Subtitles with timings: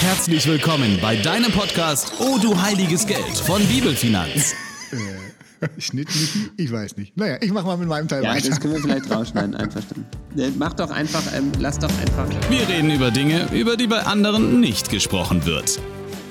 [0.00, 4.54] Herzlich willkommen bei deinem Podcast Oh du heiliges Geld von Bibelfinanz.
[5.78, 6.50] Schnitt nicht?
[6.58, 7.16] Ich weiß nicht.
[7.16, 8.50] Naja, ich mach mal mit meinem Teil Ja, weiter.
[8.50, 10.06] das können wir vielleicht rausschneiden, einverstanden.
[10.36, 12.28] Äh, Mach doch einfach, ähm, lass doch einfach.
[12.50, 15.80] Wir reden über Dinge, über die bei anderen nicht gesprochen wird.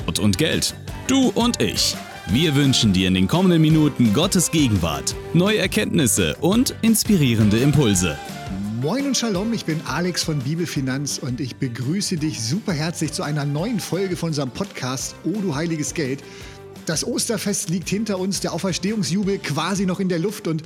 [0.06, 0.76] Gott und Geld.
[1.08, 1.96] Du und ich.
[2.28, 8.18] Wir wünschen dir in den kommenden Minuten Gottes Gegenwart, neue Erkenntnisse und inspirierende Impulse.
[8.86, 13.24] Moin und Shalom, ich bin Alex von Bibelfinanz und ich begrüße dich super herzlich zu
[13.24, 16.24] einer neuen Folge von unserem Podcast Oh du heiliges Geld.
[16.86, 20.62] Das Osterfest liegt hinter uns, der Auferstehungsjubel quasi noch in der Luft und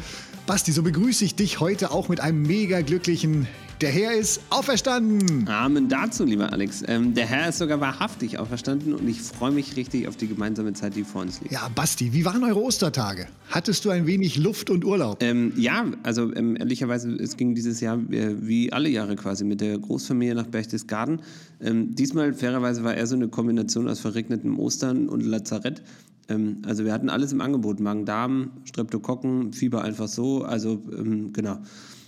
[0.47, 3.47] Basti, so begrüße ich dich heute auch mit einem mega glücklichen
[3.81, 5.47] Der Herr ist auferstanden.
[5.47, 6.83] Amen dazu, lieber Alex.
[6.85, 10.73] Ähm, der Herr ist sogar wahrhaftig auferstanden und ich freue mich richtig auf die gemeinsame
[10.73, 11.53] Zeit, die vor uns liegt.
[11.53, 13.27] Ja, Basti, wie waren eure Ostertage?
[13.49, 15.23] Hattest du ein wenig Luft und Urlaub?
[15.23, 19.61] Ähm, ja, also ähm, ehrlicherweise, es ging dieses Jahr äh, wie alle Jahre quasi mit
[19.61, 21.21] der Großfamilie nach Berchtesgaden.
[21.61, 25.81] Ähm, diesmal, fairerweise, war eher so eine Kombination aus verregnetem Ostern und Lazarett.
[26.27, 31.59] Ähm, also wir hatten alles im Angebot, Magen-Darm, Streptokokken, Fieber einfach so, also ähm, genau.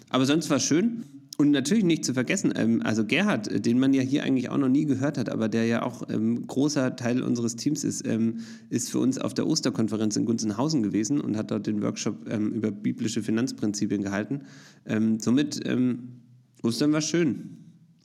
[0.09, 1.05] Aber sonst war es schön.
[1.41, 4.59] Und natürlich nicht zu vergessen, ähm, also Gerhard, äh, den man ja hier eigentlich auch
[4.59, 8.41] noch nie gehört hat, aber der ja auch ähm, großer Teil unseres Teams ist, ähm,
[8.69, 12.51] ist für uns auf der Osterkonferenz in Gunzenhausen gewesen und hat dort den Workshop ähm,
[12.51, 14.41] über biblische Finanzprinzipien gehalten.
[14.85, 16.21] Ähm, somit, ähm,
[16.61, 17.57] Ostern war schön.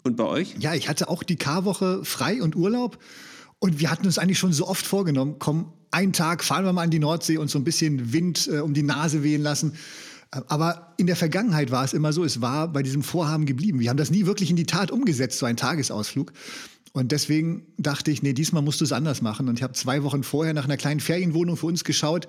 [0.03, 0.57] Und bei euch?
[0.59, 2.99] Ja, ich hatte auch die Karwoche frei und Urlaub.
[3.59, 6.85] Und wir hatten uns eigentlich schon so oft vorgenommen, komm, einen Tag fahren wir mal
[6.85, 9.75] an die Nordsee und so ein bisschen Wind äh, um die Nase wehen lassen.
[10.33, 13.81] Äh, Aber in der Vergangenheit war es immer so, es war bei diesem Vorhaben geblieben.
[13.81, 16.33] Wir haben das nie wirklich in die Tat umgesetzt, so ein Tagesausflug.
[16.93, 19.49] Und deswegen dachte ich, nee, diesmal musst du es anders machen.
[19.49, 22.27] Und ich habe zwei Wochen vorher nach einer kleinen Ferienwohnung für uns geschaut.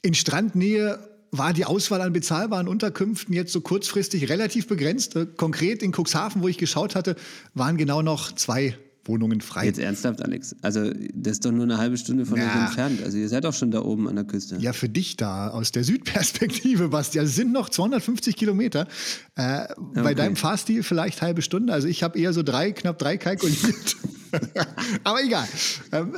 [0.00, 0.98] In Strandnähe
[1.30, 5.16] war die Auswahl an bezahlbaren Unterkünften jetzt so kurzfristig relativ begrenzt.
[5.16, 7.16] Äh, Konkret in Cuxhaven, wo ich geschaut hatte,
[7.54, 9.66] waren genau noch zwei Wohnungen frei.
[9.66, 10.54] Jetzt ernsthaft, Alex.
[10.62, 12.62] Also, das ist doch nur eine halbe Stunde von euch Ja.
[12.66, 13.02] entfernt.
[13.02, 14.56] Also, ihr seid doch schon da oben an der Küste.
[14.60, 17.18] Ja, für dich da aus der Südperspektive, Basti.
[17.18, 18.86] Also es sind noch 250 Kilometer.
[19.34, 20.14] Äh, Bei Okay.
[20.14, 21.72] deinem Fahrstil vielleicht halbe Stunde.
[21.72, 23.96] Also ich habe eher so drei, knapp drei kalkuliert.
[25.04, 25.46] Aber egal.
[25.92, 26.14] Ähm,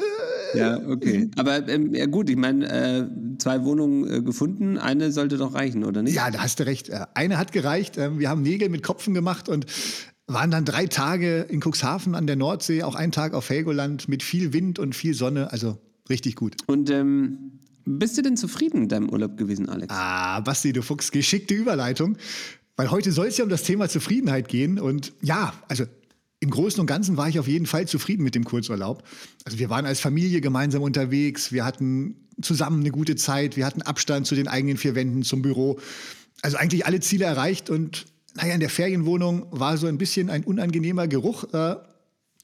[0.54, 1.30] äh, Ja, okay.
[1.36, 3.06] Aber ähm, ja gut, ich meine, äh,
[3.38, 6.14] zwei Wohnungen äh, gefunden, eine sollte doch reichen, oder nicht?
[6.14, 6.88] ja, da hast du recht.
[6.90, 7.98] Äh, Eine hat gereicht.
[7.98, 9.66] Ähm, Wir haben Nägel mit Kopfen gemacht und
[10.26, 14.22] waren dann drei Tage in Cuxhaven an der Nordsee, auch einen Tag auf Helgoland mit
[14.22, 15.52] viel Wind und viel Sonne.
[15.52, 16.56] Also richtig gut.
[16.66, 19.94] Und ähm, bist du denn zufrieden mit deinem Urlaub gewesen, Alex?
[19.94, 22.16] Ah, Basti, du Fuchs, geschickte Überleitung.
[22.76, 24.80] Weil heute soll es ja um das Thema Zufriedenheit gehen.
[24.80, 25.84] Und ja, also
[26.40, 29.02] im Großen und Ganzen war ich auf jeden Fall zufrieden mit dem Kurzurlaub.
[29.44, 33.82] Also wir waren als Familie gemeinsam unterwegs, wir hatten zusammen eine gute Zeit, wir hatten
[33.82, 35.78] Abstand zu den eigenen vier Wänden, zum Büro.
[36.42, 40.44] Also eigentlich alle Ziele erreicht und naja, in der Ferienwohnung war so ein bisschen ein
[40.44, 41.44] unangenehmer Geruch.
[41.52, 41.76] Äh,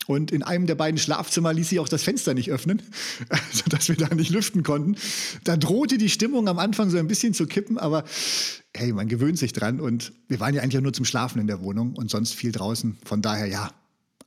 [0.06, 2.82] und in einem der beiden Schlafzimmer ließ sich auch das Fenster nicht öffnen,
[3.52, 4.96] sodass wir da nicht lüften konnten.
[5.44, 8.04] Da drohte die Stimmung am Anfang so ein bisschen zu kippen, aber
[8.74, 9.78] hey, man gewöhnt sich dran.
[9.78, 12.50] Und wir waren ja eigentlich auch nur zum Schlafen in der Wohnung und sonst viel
[12.50, 12.98] draußen.
[13.04, 13.70] Von daher ja.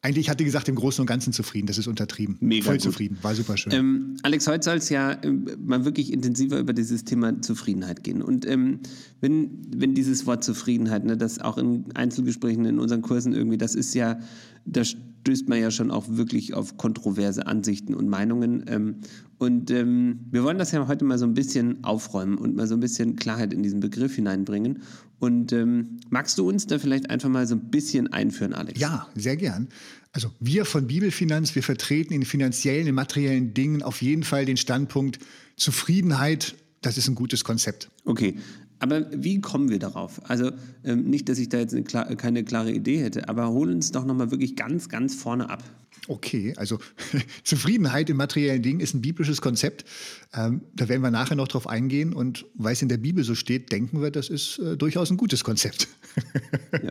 [0.03, 1.65] Eigentlich hatte ich gesagt, im Großen und Ganzen zufrieden.
[1.65, 2.35] Das ist untertrieben.
[2.41, 2.81] Mega Voll gut.
[2.81, 3.17] zufrieden.
[3.21, 3.71] War super schön.
[3.71, 8.21] Ähm, Alex, heute soll es ja ähm, mal wirklich intensiver über dieses Thema Zufriedenheit gehen.
[8.21, 8.81] Und ähm,
[9.21, 13.75] wenn, wenn dieses Wort Zufriedenheit, ne, das auch in Einzelgesprächen in unseren Kursen irgendwie, das
[13.75, 14.19] ist ja,
[14.65, 14.81] da
[15.23, 18.65] stößt man ja schon auch wirklich auf kontroverse Ansichten und Meinungen.
[18.67, 18.95] Ähm,
[19.37, 22.73] und ähm, wir wollen das ja heute mal so ein bisschen aufräumen und mal so
[22.73, 24.81] ein bisschen Klarheit in diesen Begriff hineinbringen.
[25.19, 28.79] Und ähm, magst du uns da vielleicht einfach mal so ein bisschen einführen, Alex?
[28.79, 29.69] Ja, sehr gern.
[30.11, 34.57] Also wir von Bibelfinanz, wir vertreten in finanziellen, in materiellen Dingen auf jeden Fall den
[34.57, 35.19] Standpunkt,
[35.55, 37.89] Zufriedenheit, das ist ein gutes Konzept.
[38.03, 38.35] Okay,
[38.83, 40.19] aber wie kommen wir darauf?
[40.29, 40.51] Also
[40.83, 44.03] ähm, nicht, dass ich da jetzt klar, keine klare Idee hätte, aber hol uns doch
[44.03, 45.63] nochmal wirklich ganz, ganz vorne ab.
[46.09, 46.79] Okay, also
[47.45, 49.85] Zufriedenheit in materiellen Dingen ist ein biblisches Konzept.
[50.33, 52.11] Ähm, da werden wir nachher noch drauf eingehen.
[52.11, 55.17] Und weil es in der Bibel so steht, denken wir, das ist äh, durchaus ein
[55.17, 55.87] gutes Konzept.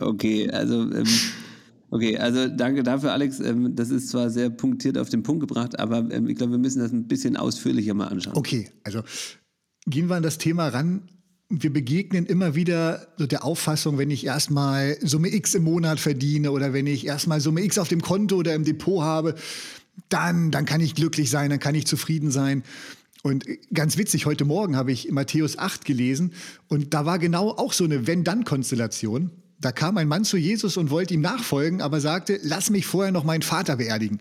[0.00, 1.06] Okay, also ähm,
[1.90, 3.38] okay, also danke dafür, Alex.
[3.40, 6.58] Ähm, das ist zwar sehr punktiert auf den Punkt gebracht, aber ähm, ich glaube, wir
[6.58, 8.36] müssen das ein bisschen ausführlicher mal anschauen.
[8.36, 9.02] Okay, also
[9.86, 11.02] gehen wir an das Thema ran.
[11.54, 16.50] Wir begegnen immer wieder so der Auffassung, wenn ich erstmal Summe X im Monat verdiene
[16.50, 19.34] oder wenn ich erstmal Summe X auf dem Konto oder im Depot habe,
[20.08, 22.62] dann, dann kann ich glücklich sein, dann kann ich zufrieden sein.
[23.22, 23.44] Und
[23.74, 26.32] ganz witzig, heute Morgen habe ich Matthäus 8 gelesen
[26.68, 29.30] und da war genau auch so eine Wenn-Dann-Konstellation.
[29.60, 33.12] Da kam ein Mann zu Jesus und wollte ihm nachfolgen, aber sagte, lass mich vorher
[33.12, 34.20] noch meinen Vater beerdigen.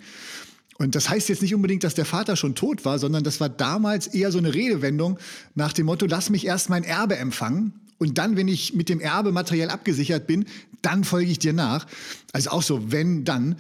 [0.81, 3.49] Und das heißt jetzt nicht unbedingt, dass der Vater schon tot war, sondern das war
[3.49, 5.19] damals eher so eine Redewendung
[5.53, 8.99] nach dem Motto, lass mich erst mein Erbe empfangen und dann, wenn ich mit dem
[8.99, 10.45] Erbe materiell abgesichert bin,
[10.81, 11.85] dann folge ich dir nach.
[12.33, 13.57] Also auch so, wenn, dann.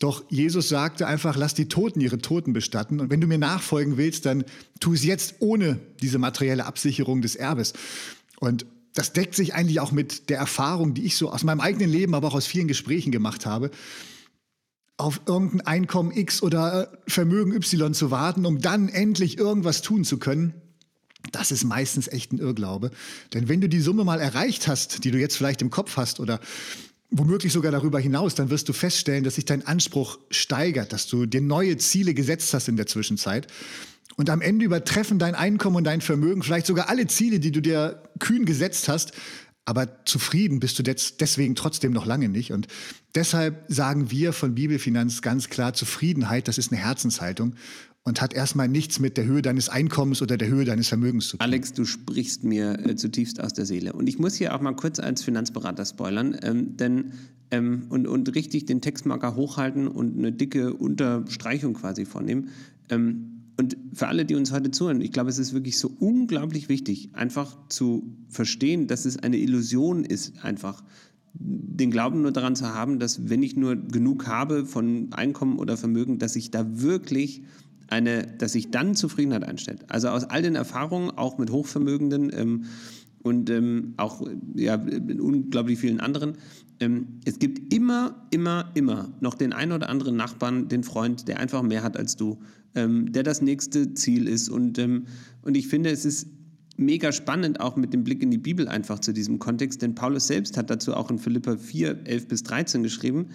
[0.00, 2.98] Doch Jesus sagte einfach, lass die Toten ihre Toten bestatten.
[2.98, 4.42] Und wenn du mir nachfolgen willst, dann
[4.80, 7.72] tu es jetzt ohne diese materielle Absicherung des Erbes.
[8.40, 11.88] Und das deckt sich eigentlich auch mit der Erfahrung, die ich so aus meinem eigenen
[11.88, 13.70] Leben, aber auch aus vielen Gesprächen gemacht habe,
[14.96, 20.18] auf irgendein Einkommen X oder Vermögen Y zu warten, um dann endlich irgendwas tun zu
[20.18, 20.54] können.
[21.32, 22.90] Das ist meistens echt ein Irrglaube.
[23.32, 26.20] Denn wenn du die Summe mal erreicht hast, die du jetzt vielleicht im Kopf hast
[26.20, 26.38] oder
[27.10, 31.26] womöglich sogar darüber hinaus, dann wirst du feststellen, dass sich dein Anspruch steigert, dass du
[31.26, 33.46] dir neue Ziele gesetzt hast in der Zwischenzeit.
[34.16, 37.60] Und am Ende übertreffen dein Einkommen und dein Vermögen vielleicht sogar alle Ziele, die du
[37.60, 39.12] dir kühn gesetzt hast.
[39.64, 42.52] Aber zufrieden bist du deswegen trotzdem noch lange nicht.
[42.52, 42.66] Und
[43.14, 47.54] deshalb sagen wir von Bibelfinanz ganz klar, Zufriedenheit, das ist eine Herzenshaltung
[48.02, 51.36] und hat erstmal nichts mit der Höhe deines Einkommens oder der Höhe deines Vermögens zu
[51.38, 51.40] tun.
[51.40, 53.94] Alex, du sprichst mir äh, zutiefst aus der Seele.
[53.94, 57.12] Und ich muss hier auch mal kurz als Finanzberater spoilern, ähm, denn
[57.50, 62.50] ähm, und, und richtig den Textmarker hochhalten und eine dicke Unterstreichung quasi vornehmen.
[62.90, 66.68] Ähm, und für alle, die uns heute zuhören, ich glaube, es ist wirklich so unglaublich
[66.68, 70.82] wichtig, einfach zu verstehen, dass es eine Illusion ist, einfach
[71.34, 75.76] den Glauben nur daran zu haben, dass wenn ich nur genug habe von Einkommen oder
[75.76, 77.42] Vermögen, dass ich da wirklich
[77.88, 79.84] eine, dass sich dann Zufriedenheit einstellt.
[79.88, 82.64] Also aus all den Erfahrungen, auch mit Hochvermögenden ähm,
[83.24, 84.24] und ähm, auch
[84.54, 86.34] ja, mit unglaublich vielen anderen,
[86.78, 91.40] ähm, es gibt immer, immer, immer noch den einen oder anderen Nachbarn, den Freund, der
[91.40, 92.38] einfach mehr hat als du,
[92.74, 94.48] ähm, der das nächste Ziel ist.
[94.48, 95.06] Und, ähm,
[95.42, 96.28] und ich finde, es ist
[96.76, 100.26] mega spannend, auch mit dem Blick in die Bibel einfach zu diesem Kontext, denn Paulus
[100.26, 103.26] selbst hat dazu auch in Philippa 4, 11 bis 13 geschrieben,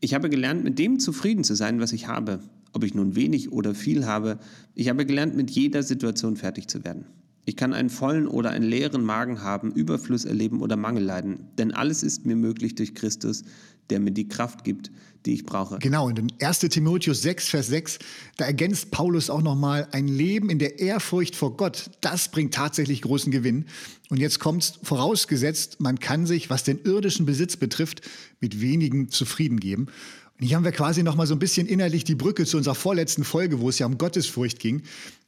[0.00, 2.40] ich habe gelernt, mit dem zufrieden zu sein, was ich habe
[2.72, 4.38] ob ich nun wenig oder viel habe.
[4.74, 7.04] Ich habe gelernt, mit jeder Situation fertig zu werden.
[7.44, 11.48] Ich kann einen vollen oder einen leeren Magen haben, Überfluss erleben oder Mangel leiden.
[11.58, 13.42] Denn alles ist mir möglich durch Christus,
[13.90, 14.92] der mir die Kraft gibt,
[15.26, 15.78] die ich brauche.
[15.78, 17.98] Genau, in 1 Timotheus 6, Vers 6,
[18.36, 23.02] da ergänzt Paulus auch nochmal, ein Leben in der Ehrfurcht vor Gott, das bringt tatsächlich
[23.02, 23.66] großen Gewinn.
[24.08, 28.02] Und jetzt kommt es vorausgesetzt, man kann sich, was den irdischen Besitz betrifft,
[28.40, 29.88] mit wenigen zufrieden geben.
[30.42, 33.22] Hier haben wir quasi noch mal so ein bisschen innerlich die Brücke zu unserer vorletzten
[33.22, 34.82] Folge, wo es ja um Gottesfurcht ging.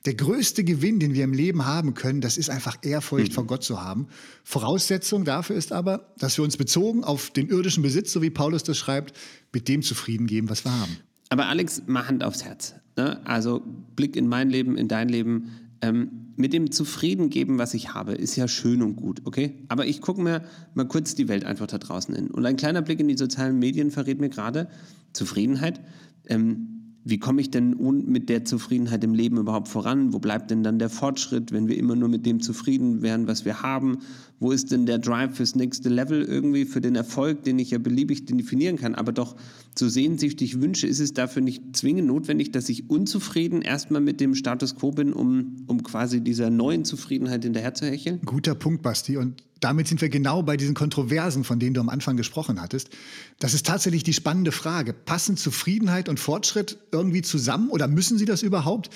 [0.06, 3.34] Der größte Gewinn, den wir im Leben haben können, das ist einfach Ehrfurcht mhm.
[3.34, 4.08] vor Gott zu haben.
[4.42, 8.64] Voraussetzung dafür ist aber, dass wir uns bezogen auf den irdischen Besitz, so wie Paulus
[8.64, 9.16] das schreibt,
[9.52, 10.96] mit dem zufrieden geben, was wir haben.
[11.28, 12.74] Aber Alex, mal Hand aufs Herz.
[12.96, 13.20] Ne?
[13.24, 13.62] Also
[13.96, 15.50] Blick in mein Leben, in dein Leben.
[15.84, 19.62] Ähm, mit dem Zufrieden geben, was ich habe, ist ja schön und gut, okay?
[19.68, 20.42] Aber ich gucke mir
[20.72, 22.30] mal kurz die Welt einfach da draußen in.
[22.30, 24.68] Und ein kleiner Blick in die sozialen Medien verrät mir gerade,
[25.12, 25.80] Zufriedenheit.
[26.26, 26.73] Ähm,
[27.04, 30.14] wie komme ich denn mit der Zufriedenheit im Leben überhaupt voran?
[30.14, 33.44] Wo bleibt denn dann der Fortschritt, wenn wir immer nur mit dem zufrieden wären, was
[33.44, 33.98] wir haben?
[34.40, 37.78] Wo ist denn der Drive fürs nächste Level irgendwie, für den Erfolg, den ich ja
[37.78, 38.94] beliebig definieren kann?
[38.94, 39.36] Aber doch
[39.78, 44.34] so sehnsüchtig wünsche, ist es dafür nicht zwingend notwendig, dass ich unzufrieden erstmal mit dem
[44.34, 48.20] Status quo bin, um, um quasi dieser neuen Zufriedenheit hinterherzuhecheln?
[48.24, 49.18] Guter Punkt, Basti.
[49.18, 52.90] Und damit sind wir genau bei diesen Kontroversen, von denen du am Anfang gesprochen hattest.
[53.38, 54.92] Das ist tatsächlich die spannende Frage.
[54.92, 58.90] Passen Zufriedenheit und Fortschritt irgendwie zusammen oder müssen sie das überhaupt?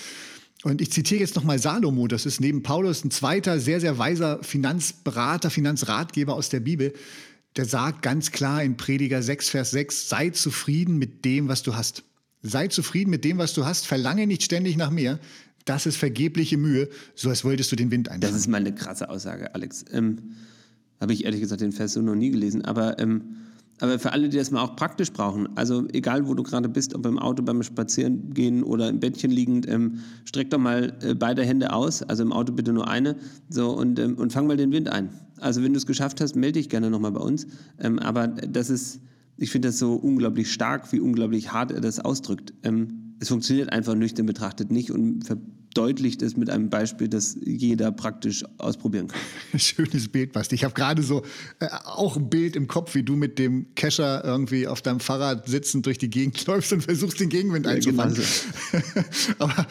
[0.65, 4.43] Und ich zitiere jetzt nochmal Salomo, das ist neben Paulus ein zweiter sehr, sehr weiser
[4.43, 6.93] Finanzberater, Finanzratgeber aus der Bibel.
[7.57, 11.77] Der sagt ganz klar in Prediger 6, Vers 6, sei zufrieden mit dem, was du
[11.77, 12.05] hast.
[12.43, 15.19] Sei zufrieden mit dem, was du hast, verlange nicht ständig nach mehr.
[15.65, 18.21] Das ist vergebliche Mühe, so als wolltest du den Wind einfangen.
[18.21, 19.87] Das ist mal eine krasse Aussage, Alex.
[19.93, 20.35] Ähm
[21.01, 22.65] habe ich ehrlich gesagt den Vers so noch nie gelesen.
[22.65, 23.23] Aber, ähm,
[23.81, 26.95] aber für alle, die das mal auch praktisch brauchen, also egal wo du gerade bist,
[26.95, 31.45] ob im Auto beim Spazierengehen oder im Bettchen liegend, ähm, streck doch mal äh, beide
[31.45, 33.17] Hände aus, also im Auto bitte nur eine,
[33.49, 35.11] so und, ähm, und fang mal den Wind ein.
[35.41, 37.47] Also wenn du es geschafft hast, melde dich gerne nochmal bei uns.
[37.79, 39.01] Ähm, aber das ist,
[39.37, 42.53] ich finde das so unglaublich stark, wie unglaublich hart er das ausdrückt.
[42.65, 45.25] Ähm, es funktioniert einfach nüchtern betrachtet nicht und
[45.75, 49.21] verdeutlicht es mit einem Beispiel, das jeder praktisch ausprobieren kann.
[49.61, 50.55] Schönes Bild, Basti.
[50.55, 51.23] Ich habe gerade so
[51.61, 55.49] äh, auch ein Bild im Kopf, wie du mit dem Kescher irgendwie auf deinem Fahrrad
[55.49, 58.15] sitzend durch die Gegend läufst und versuchst, den Gegenwind ja, einzufangen.
[58.15, 59.35] Genau so.
[59.39, 59.67] Aber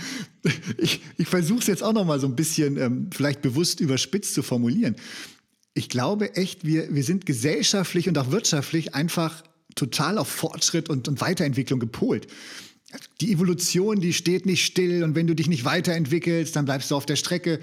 [0.78, 4.34] ich, ich versuche es jetzt auch noch mal so ein bisschen ähm, vielleicht bewusst überspitzt
[4.34, 4.96] zu formulieren.
[5.74, 9.44] Ich glaube echt, wir, wir sind gesellschaftlich und auch wirtschaftlich einfach
[9.76, 12.28] total auf Fortschritt und, und Weiterentwicklung gepolt
[13.22, 16.96] die Evolution, die steht nicht still und wenn du dich nicht weiterentwickelst, dann bleibst du
[16.96, 17.60] auf der Strecke.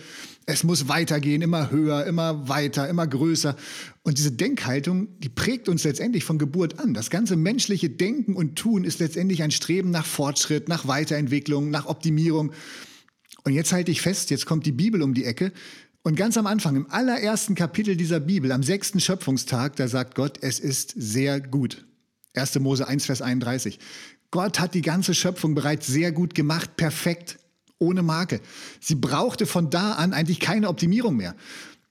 [0.47, 3.57] Es muss weitergehen, immer höher, immer weiter, immer größer.
[4.03, 6.93] Und diese Denkhaltung, die prägt uns letztendlich von Geburt an.
[6.93, 11.87] Das ganze menschliche Denken und Tun ist letztendlich ein Streben nach Fortschritt, nach Weiterentwicklung, nach
[11.87, 12.53] Optimierung.
[13.45, 15.53] Und jetzt halte ich fest, jetzt kommt die Bibel um die Ecke.
[16.03, 20.39] Und ganz am Anfang, im allerersten Kapitel dieser Bibel, am sechsten Schöpfungstag, da sagt Gott,
[20.43, 21.87] es ist sehr gut.
[22.35, 22.59] 1.
[22.59, 23.79] Mose 1, Vers 31.
[24.35, 27.39] Gott hat die ganze Schöpfung bereits sehr gut gemacht, perfekt,
[27.79, 28.41] ohne Marke.
[28.81, 31.37] Sie brauchte von da an eigentlich keine Optimierung mehr.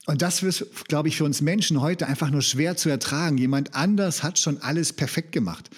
[0.04, 3.38] Und das ist, glaube ich, für uns Menschen heute einfach nur schwer zu ertragen.
[3.38, 5.70] Jemand anders hat schon alles perfekt gemacht.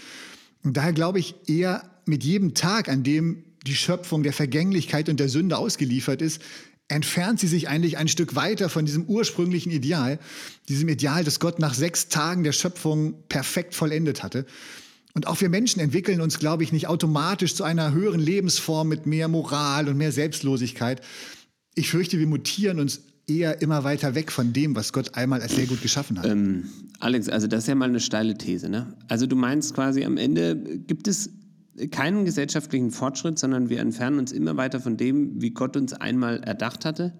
[0.64, 5.20] Und daher glaube ich eher mit jedem Tag, an dem die Schöpfung der Vergänglichkeit und
[5.20, 6.42] der Sünde ausgeliefert ist,
[6.88, 10.18] entfernt sie sich eigentlich ein Stück weiter von diesem ursprünglichen Ideal,
[10.68, 14.46] diesem Ideal, das Gott nach sechs Tagen der Schöpfung perfekt vollendet hatte.
[15.16, 19.06] Und auch wir Menschen entwickeln uns, glaube ich, nicht automatisch zu einer höheren Lebensform mit
[19.06, 21.00] mehr Moral und mehr Selbstlosigkeit.
[21.74, 25.56] Ich fürchte, wir mutieren uns eher immer weiter weg von dem, was Gott einmal als
[25.56, 26.26] sehr gut geschaffen hat.
[26.26, 26.64] Ähm,
[27.00, 28.68] Alex, also das ist ja mal eine steile These.
[28.68, 28.92] Ne?
[29.08, 31.30] Also du meinst quasi, am Ende gibt es
[31.90, 36.42] keinen gesellschaftlichen Fortschritt, sondern wir entfernen uns immer weiter von dem, wie Gott uns einmal
[36.44, 37.14] erdacht hatte.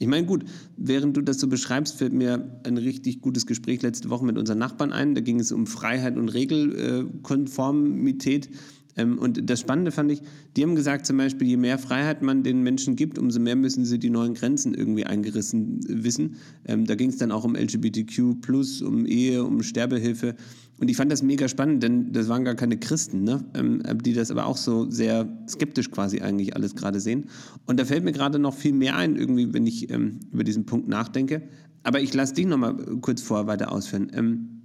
[0.00, 0.44] Ich meine, gut,
[0.78, 4.56] während du das so beschreibst, fällt mir ein richtig gutes Gespräch letzte Woche mit unseren
[4.56, 5.14] Nachbarn ein.
[5.14, 8.48] Da ging es um Freiheit und Regelkonformität.
[8.96, 10.22] Ähm, und das Spannende fand ich,
[10.56, 13.84] die haben gesagt zum Beispiel, je mehr Freiheit man den Menschen gibt, umso mehr müssen
[13.84, 16.36] sie die neuen Grenzen irgendwie eingerissen wissen.
[16.64, 18.36] Ähm, da ging es dann auch um LGBTQ,
[18.82, 20.34] um Ehe, um Sterbehilfe.
[20.80, 23.44] Und ich fand das mega spannend, denn das waren gar keine Christen, ne?
[23.54, 27.28] Ähm, die das aber auch so sehr skeptisch quasi eigentlich alles gerade sehen.
[27.66, 30.64] Und da fällt mir gerade noch viel mehr ein, irgendwie, wenn ich ähm, über diesen
[30.64, 31.42] Punkt nachdenke.
[31.82, 34.10] Aber ich lasse dich nochmal kurz vor weiter ausführen.
[34.14, 34.62] Ähm,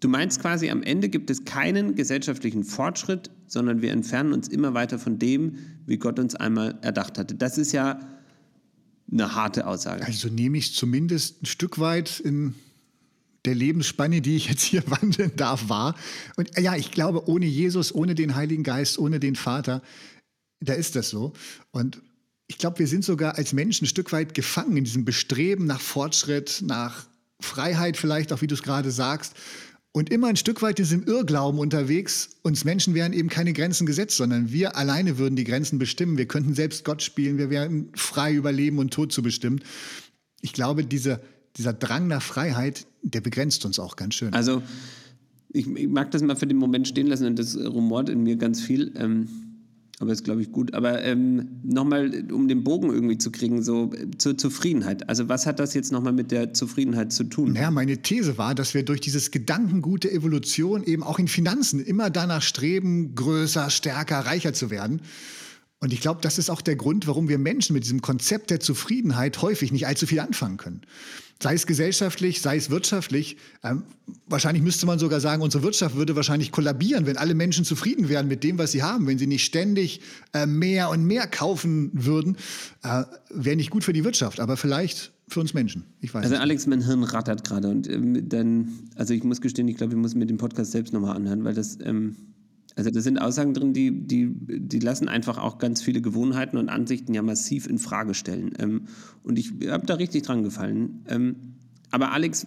[0.00, 4.74] du meinst quasi, am Ende gibt es keinen gesellschaftlichen Fortschritt, sondern wir entfernen uns immer
[4.74, 5.54] weiter von dem,
[5.86, 7.36] wie Gott uns einmal erdacht hatte.
[7.36, 8.00] Das ist ja
[9.10, 10.04] eine harte Aussage.
[10.04, 12.54] Also nehme ich zumindest ein Stück weit in
[13.44, 15.96] der Lebensspanne, die ich jetzt hier wandeln darf, war.
[16.36, 19.82] Und ja, ich glaube, ohne Jesus, ohne den Heiligen Geist, ohne den Vater,
[20.60, 21.32] da ist das so.
[21.70, 22.00] Und
[22.46, 25.80] ich glaube, wir sind sogar als Menschen ein Stück weit gefangen in diesem Bestreben nach
[25.80, 27.06] Fortschritt, nach
[27.40, 29.34] Freiheit vielleicht, auch wie du es gerade sagst.
[29.92, 33.86] Und immer ein Stück weit in diesem Irrglauben unterwegs, uns Menschen wären eben keine Grenzen
[33.86, 36.18] gesetzt, sondern wir alleine würden die Grenzen bestimmen.
[36.18, 39.62] Wir könnten selbst Gott spielen, wir wären frei über Leben und Tod zu bestimmen.
[40.40, 41.20] Ich glaube, diese,
[41.56, 44.32] dieser Drang nach Freiheit, der begrenzt uns auch ganz schön.
[44.32, 44.62] Also
[45.52, 48.36] ich, ich, mag das mal für den Moment stehen lassen und das rumort in mir
[48.36, 48.92] ganz viel.
[48.96, 49.28] Ähm,
[50.00, 50.74] aber ist, glaube ich, gut.
[50.74, 55.08] Aber ähm, nochmal, um den Bogen irgendwie zu kriegen, so zur Zufriedenheit.
[55.08, 57.54] Also was hat das jetzt nochmal mit der Zufriedenheit zu tun?
[57.54, 61.78] Ja, meine These war, dass wir durch dieses Gedankengut der Evolution eben auch in Finanzen
[61.78, 65.00] immer danach streben, größer, stärker, reicher zu werden.
[65.78, 68.58] Und ich glaube, das ist auch der Grund, warum wir Menschen mit diesem Konzept der
[68.58, 70.80] Zufriedenheit häufig nicht allzu viel anfangen können.
[71.42, 73.36] Sei es gesellschaftlich, sei es wirtschaftlich.
[73.62, 73.82] Ähm,
[74.26, 78.28] wahrscheinlich müsste man sogar sagen, unsere Wirtschaft würde wahrscheinlich kollabieren, wenn alle Menschen zufrieden wären
[78.28, 79.06] mit dem, was sie haben.
[79.06, 80.00] Wenn sie nicht ständig
[80.32, 82.36] äh, mehr und mehr kaufen würden,
[82.82, 85.84] äh, wäre nicht gut für die Wirtschaft, aber vielleicht für uns Menschen.
[86.00, 86.42] Ich weiß also nicht.
[86.42, 89.98] Alex, mein Hirn rattert gerade und ähm, dann, also ich muss gestehen, ich glaube, ich
[89.98, 92.16] muss mir den Podcast selbst nochmal anhören, weil das ähm,
[92.76, 96.68] also da sind Aussagen drin, die, die, die lassen einfach auch ganz viele Gewohnheiten und
[96.68, 98.52] Ansichten ja massiv in Frage stellen.
[98.58, 98.82] Ähm,
[99.22, 101.04] und ich habe da richtig dran gefallen.
[101.08, 101.36] Ähm,
[101.90, 102.46] aber Alex,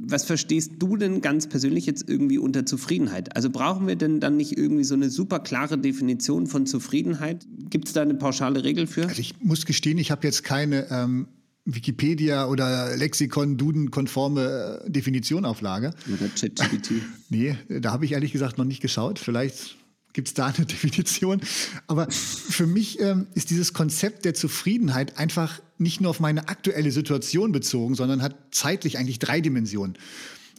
[0.00, 3.36] was verstehst du denn ganz persönlich jetzt irgendwie unter Zufriedenheit?
[3.36, 7.46] Also brauchen wir denn dann nicht irgendwie so eine super klare Definition von Zufriedenheit?
[7.68, 9.06] Gibt es da eine pauschale Regel für?
[9.06, 11.28] Also ich muss gestehen, ich habe jetzt keine ähm,
[11.64, 15.94] Wikipedia oder Lexikon, Duden-konforme äh, Definition auf Lager.
[16.12, 16.92] Oder ChatGPT.
[17.28, 19.18] nee, da habe ich ehrlich gesagt noch nicht geschaut.
[19.18, 19.76] Vielleicht
[20.12, 21.40] gibt es da eine Definition.
[21.86, 26.90] Aber für mich ähm, ist dieses Konzept der Zufriedenheit einfach nicht nur auf meine aktuelle
[26.90, 29.96] Situation bezogen, sondern hat zeitlich eigentlich drei Dimensionen.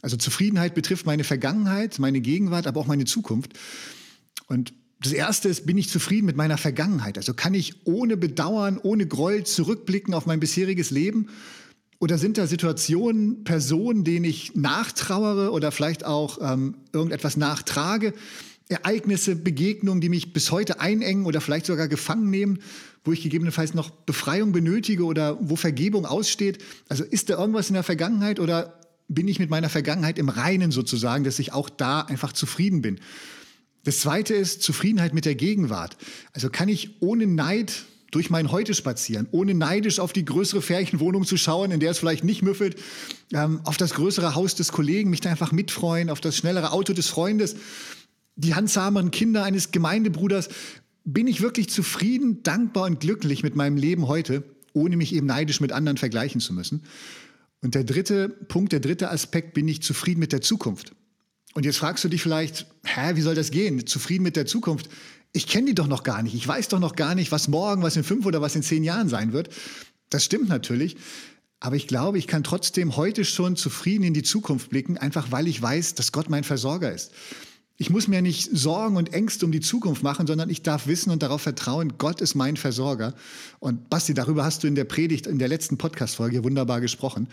[0.01, 3.53] Also Zufriedenheit betrifft meine Vergangenheit, meine Gegenwart, aber auch meine Zukunft.
[4.47, 7.17] Und das erste ist, bin ich zufrieden mit meiner Vergangenheit?
[7.17, 11.27] Also kann ich ohne Bedauern, ohne Groll zurückblicken auf mein bisheriges Leben?
[11.99, 18.13] Oder sind da Situationen, Personen, denen ich nachtrauere oder vielleicht auch ähm, irgendetwas nachtrage?
[18.69, 22.59] Ereignisse, Begegnungen, die mich bis heute einengen oder vielleicht sogar gefangen nehmen,
[23.03, 26.59] wo ich gegebenenfalls noch Befreiung benötige oder wo Vergebung aussteht?
[26.89, 30.71] Also ist da irgendwas in der Vergangenheit oder bin ich mit meiner Vergangenheit im Reinen
[30.71, 32.99] sozusagen, dass ich auch da einfach zufrieden bin?
[33.83, 35.97] Das zweite ist Zufriedenheit mit der Gegenwart.
[36.33, 41.25] Also kann ich ohne Neid durch mein Heute spazieren, ohne neidisch auf die größere Ferienwohnung
[41.25, 42.75] zu schauen, in der es vielleicht nicht müffelt,
[43.33, 46.93] ähm, auf das größere Haus des Kollegen, mich da einfach mitfreuen, auf das schnellere Auto
[46.93, 47.55] des Freundes,
[48.35, 50.49] die handsameren Kinder eines Gemeindebruders.
[51.03, 55.61] Bin ich wirklich zufrieden, dankbar und glücklich mit meinem Leben heute, ohne mich eben neidisch
[55.61, 56.83] mit anderen vergleichen zu müssen?
[57.61, 60.93] Und der dritte Punkt, der dritte Aspekt, bin ich zufrieden mit der Zukunft.
[61.53, 63.85] Und jetzt fragst du dich vielleicht, hä, wie soll das gehen?
[63.85, 64.89] Zufrieden mit der Zukunft?
[65.33, 66.33] Ich kenne die doch noch gar nicht.
[66.33, 68.83] Ich weiß doch noch gar nicht, was morgen, was in fünf oder was in zehn
[68.83, 69.49] Jahren sein wird.
[70.09, 70.97] Das stimmt natürlich.
[71.59, 75.47] Aber ich glaube, ich kann trotzdem heute schon zufrieden in die Zukunft blicken, einfach weil
[75.47, 77.11] ich weiß, dass Gott mein Versorger ist.
[77.77, 81.11] Ich muss mir nicht Sorgen und Ängste um die Zukunft machen, sondern ich darf wissen
[81.11, 83.13] und darauf vertrauen, Gott ist mein Versorger.
[83.59, 87.27] Und Basti, darüber hast du in der Predigt, in der letzten Podcast-Folge wunderbar gesprochen.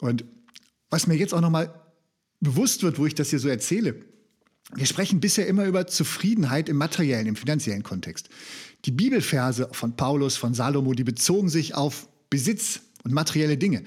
[0.00, 0.24] Und
[0.90, 1.83] was mir jetzt auch nochmal
[2.40, 3.96] bewusst wird, wo ich das hier so erzähle,
[4.74, 8.28] wir sprechen bisher immer über Zufriedenheit im materiellen, im finanziellen Kontext.
[8.86, 13.84] Die Bibelverse von Paulus, von Salomo, die bezogen sich auf Besitz und materielle Dinge.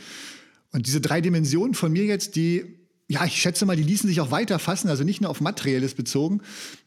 [0.72, 2.78] Und diese drei Dimensionen von mir jetzt, die
[3.10, 5.94] ja, ich schätze mal, die ließen sich auch weiter fassen, also nicht nur auf Materielles
[5.94, 6.42] bezogen,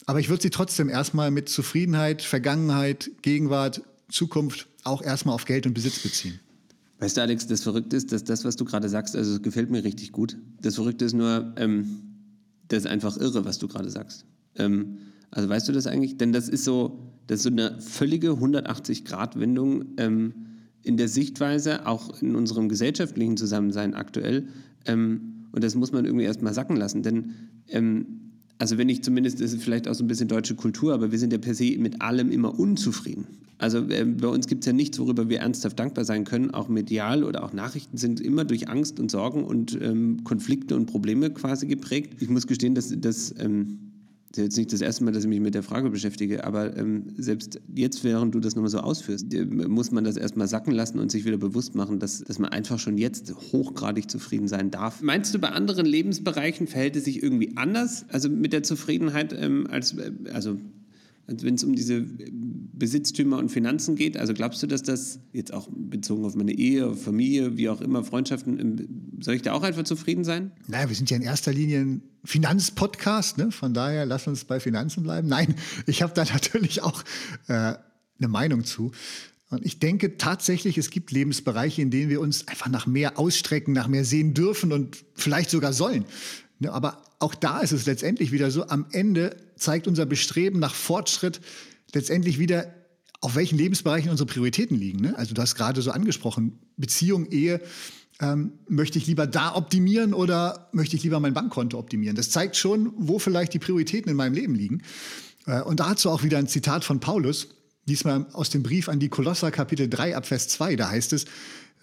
[0.05, 5.65] aber ich würde sie trotzdem erstmal mit Zufriedenheit, Vergangenheit, Gegenwart, Zukunft auch erstmal auf Geld
[5.65, 6.39] und Besitz beziehen.
[7.01, 9.71] Weißt du, Alex, das Verrückte ist, dass das, was du gerade sagst, also es gefällt
[9.71, 10.37] mir richtig gut.
[10.61, 12.03] Das Verrückte ist nur, ähm,
[12.67, 14.27] das ist einfach irre, was du gerade sagst.
[14.55, 14.99] Ähm,
[15.31, 16.17] also weißt du das eigentlich?
[16.17, 20.33] Denn das ist so, das ist so eine völlige 180-Grad-Wendung ähm,
[20.83, 24.49] in der Sichtweise, auch in unserem gesellschaftlichen Zusammensein aktuell.
[24.85, 27.01] Ähm, und das muss man irgendwie erstmal sacken lassen.
[27.01, 27.33] Denn,
[27.69, 28.30] ähm,
[28.61, 31.17] also wenn ich zumindest, das ist vielleicht auch so ein bisschen deutsche Kultur, aber wir
[31.17, 33.25] sind ja per se mit allem immer unzufrieden.
[33.57, 36.51] Also äh, bei uns gibt es ja nichts, worüber wir ernsthaft dankbar sein können.
[36.51, 40.85] Auch medial oder auch Nachrichten sind immer durch Angst und Sorgen und ähm, Konflikte und
[40.85, 42.21] Probleme quasi geprägt.
[42.21, 43.33] Ich muss gestehen, dass das...
[43.39, 43.90] Ähm,
[44.31, 46.77] das ist jetzt nicht das erste Mal, dass ich mich mit der Frage beschäftige, aber
[46.77, 50.71] ähm, selbst jetzt, während du das nochmal so ausführst, äh, muss man das erstmal sacken
[50.71, 54.71] lassen und sich wieder bewusst machen, dass, dass man einfach schon jetzt hochgradig zufrieden sein
[54.71, 55.01] darf.
[55.01, 58.05] Meinst du, bei anderen Lebensbereichen verhält es sich irgendwie anders?
[58.07, 60.57] Also mit der Zufriedenheit ähm, als, äh, also
[61.39, 62.05] wenn es um diese
[62.73, 64.17] Besitztümer und Finanzen geht.
[64.17, 68.03] Also glaubst du, dass das jetzt auch bezogen auf meine Ehe, Familie, wie auch immer,
[68.03, 70.51] Freundschaften, ähm, soll ich da auch einfach zufrieden sein?
[70.67, 73.51] Naja, wir sind ja in erster Linie ein Finanzpodcast, ne?
[73.51, 75.27] von daher lass uns bei Finanzen bleiben.
[75.27, 77.03] Nein, ich habe da natürlich auch
[77.47, 78.91] äh, eine Meinung zu.
[79.49, 83.73] Und ich denke tatsächlich, es gibt Lebensbereiche, in denen wir uns einfach nach mehr ausstrecken,
[83.73, 86.05] nach mehr sehen dürfen und vielleicht sogar sollen.
[86.61, 90.75] Ne, aber auch da ist es letztendlich wieder so, am Ende zeigt unser Bestreben nach
[90.75, 91.41] Fortschritt
[91.91, 92.71] letztendlich wieder,
[93.19, 94.99] auf welchen Lebensbereichen unsere Prioritäten liegen.
[94.99, 95.17] Ne?
[95.17, 97.61] Also du hast gerade so angesprochen, Beziehung, Ehe,
[98.19, 102.15] ähm, möchte ich lieber da optimieren oder möchte ich lieber mein Bankkonto optimieren?
[102.15, 104.83] Das zeigt schon, wo vielleicht die Prioritäten in meinem Leben liegen.
[105.47, 107.47] Äh, und dazu auch wieder ein Zitat von Paulus,
[107.87, 111.25] diesmal aus dem Brief an die Kolosser Kapitel 3 ab Vers 2, da heißt es,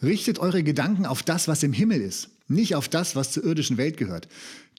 [0.03, 3.77] richtet eure Gedanken auf das, was im Himmel ist, nicht auf das, was zur irdischen
[3.77, 4.29] Welt gehört.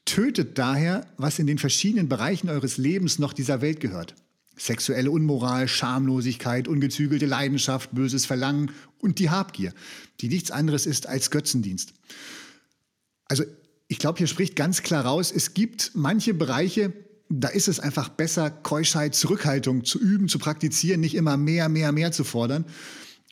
[0.10, 4.16] Tötet daher, was in den verschiedenen Bereichen eures Lebens noch dieser Welt gehört.
[4.58, 9.72] Sexuelle Unmoral, Schamlosigkeit, ungezügelte Leidenschaft, böses Verlangen und die Habgier,
[10.20, 11.94] die nichts anderes ist als Götzendienst.
[13.26, 13.44] Also
[13.88, 16.92] ich glaube, hier spricht ganz klar raus, es gibt manche Bereiche,
[17.30, 21.92] da ist es einfach besser, Keuschheit, Zurückhaltung zu üben, zu praktizieren, nicht immer mehr, mehr,
[21.92, 22.66] mehr zu fordern.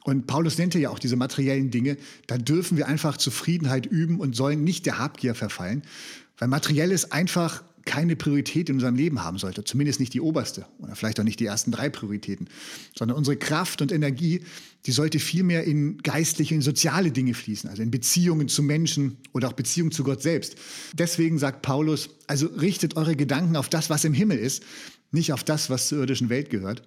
[0.03, 1.97] Und Paulus nannte ja auch diese materiellen Dinge.
[2.27, 5.81] Da dürfen wir einfach Zufriedenheit üben und sollen nicht der Habgier verfallen.
[6.37, 10.95] Weil materielles einfach keine Priorität in unserem Leben haben sollte, zumindest nicht die oberste oder
[10.95, 12.49] vielleicht auch nicht die ersten drei Prioritäten,
[12.93, 14.41] sondern unsere Kraft und Energie,
[14.85, 19.47] die sollte vielmehr in geistliche, in soziale Dinge fließen, also in Beziehungen zu Menschen oder
[19.47, 20.57] auch Beziehungen zu Gott selbst.
[20.93, 24.63] Deswegen sagt Paulus, also richtet eure Gedanken auf das, was im Himmel ist,
[25.11, 26.83] nicht auf das, was zur irdischen Welt gehört.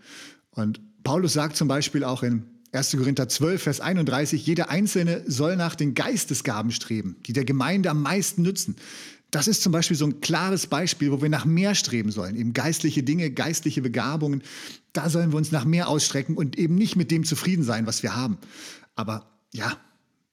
[0.50, 2.92] Und Paulus sagt zum Beispiel auch in 1.
[2.92, 8.02] Korinther 12, Vers 31, jeder Einzelne soll nach den Geistesgaben streben, die der Gemeinde am
[8.02, 8.76] meisten nützen.
[9.30, 12.36] Das ist zum Beispiel so ein klares Beispiel, wo wir nach mehr streben sollen.
[12.36, 14.42] Eben geistliche Dinge, geistliche Begabungen.
[14.92, 18.02] Da sollen wir uns nach mehr ausstrecken und eben nicht mit dem zufrieden sein, was
[18.02, 18.38] wir haben.
[18.96, 19.76] Aber ja,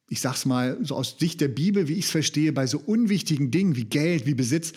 [0.09, 3.51] ich sag's mal so aus Sicht der Bibel, wie ich es verstehe, bei so unwichtigen
[3.51, 4.73] Dingen wie Geld, wie Besitz,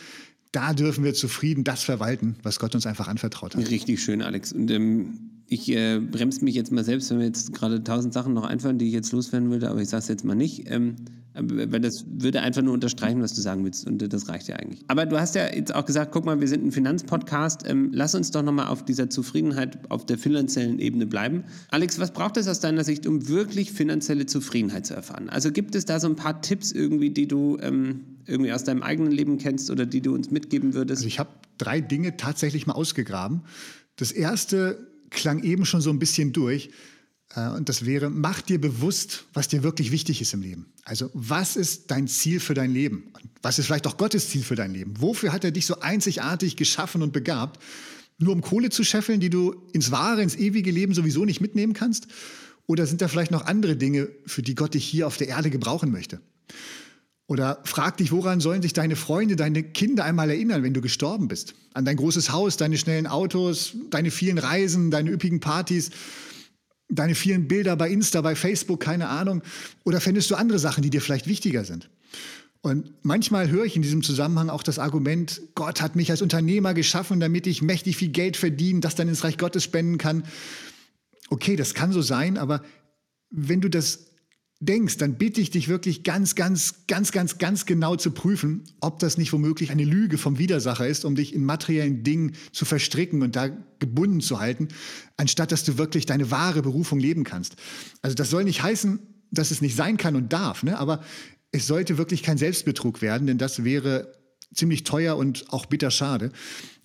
[0.53, 3.71] da dürfen wir zufrieden das verwalten, was Gott uns einfach anvertraut hat.
[3.71, 4.53] Richtig schön, Alex.
[4.53, 8.35] Und ähm, ich äh, bremse mich jetzt mal selbst, wenn mir jetzt gerade tausend Sachen
[8.35, 10.69] noch einfallen, die ich jetzt loswerden würde, aber ich sage es jetzt mal nicht.
[10.69, 10.97] Ähm,
[11.35, 13.87] weil das würde einfach nur unterstreichen, was du sagen willst.
[13.87, 14.81] Und das reicht ja eigentlich.
[14.89, 17.69] Aber du hast ja jetzt auch gesagt, guck mal, wir sind ein Finanzpodcast.
[17.69, 21.45] Ähm, lass uns doch nochmal auf dieser Zufriedenheit auf der finanziellen Ebene bleiben.
[21.71, 25.29] Alex, was braucht es aus deiner Sicht, um wirklich finanzielle Zufriedenheit zu erfahren?
[25.31, 28.83] Also gibt es da so ein paar Tipps irgendwie, die du ähm, irgendwie aus deinem
[28.83, 31.01] eigenen Leben kennst oder die du uns mitgeben würdest?
[31.01, 33.43] Also ich habe drei Dinge tatsächlich mal ausgegraben.
[33.97, 36.71] Das erste klang eben schon so ein bisschen durch.
[37.35, 40.73] Äh, und das wäre, mach dir bewusst, was dir wirklich wichtig ist im Leben.
[40.85, 43.13] Also was ist dein Ziel für dein Leben?
[43.43, 44.95] Was ist vielleicht auch Gottes Ziel für dein Leben?
[44.99, 47.63] Wofür hat er dich so einzigartig geschaffen und begabt?
[48.19, 51.73] Nur um Kohle zu scheffeln, die du ins wahre, ins ewige Leben sowieso nicht mitnehmen
[51.73, 52.07] kannst?
[52.67, 55.51] Oder sind da vielleicht noch andere Dinge, für die Gott dich hier auf der Erde
[55.51, 56.21] gebrauchen möchte?
[57.27, 61.29] Oder frag dich, woran sollen sich deine Freunde, deine Kinder einmal erinnern, wenn du gestorben
[61.29, 61.55] bist?
[61.75, 65.91] An dein großes Haus, deine schnellen Autos, deine vielen Reisen, deine üppigen Partys
[66.91, 69.43] deine vielen Bilder bei Insta, bei Facebook, keine Ahnung?
[69.85, 71.89] Oder findest du andere Sachen, die dir vielleicht wichtiger sind?
[72.63, 76.75] Und manchmal höre ich in diesem Zusammenhang auch das Argument, Gott hat mich als Unternehmer
[76.75, 80.25] geschaffen, damit ich mächtig viel Geld verdiene, das dann ins Reich Gottes spenden kann.
[81.31, 82.63] Okay, das kann so sein, aber
[83.31, 84.10] wenn du das
[84.61, 88.99] denkst, dann bitte ich dich wirklich ganz, ganz, ganz, ganz, ganz genau zu prüfen, ob
[88.99, 93.23] das nicht womöglich eine Lüge vom Widersacher ist, um dich in materiellen Dingen zu verstricken
[93.23, 94.69] und da gebunden zu halten,
[95.17, 97.57] anstatt dass du wirklich deine wahre Berufung leben kannst.
[98.03, 98.99] Also das soll nicht heißen,
[99.31, 100.79] dass es nicht sein kann und darf, ne?
[100.79, 101.03] aber
[101.53, 104.13] es sollte wirklich kein Selbstbetrug werden, denn das wäre
[104.55, 106.33] ziemlich teuer und auch bitter schade.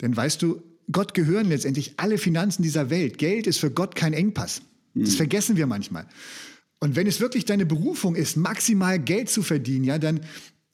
[0.02, 3.18] Denn weißt du, Gott gehören letztendlich alle Finanzen dieser Welt.
[3.18, 4.62] Geld ist für Gott kein Engpass.
[4.94, 5.16] Das mhm.
[5.16, 6.08] vergessen wir manchmal.
[6.80, 10.22] Und wenn es wirklich deine Berufung ist, maximal Geld zu verdienen, ja, dann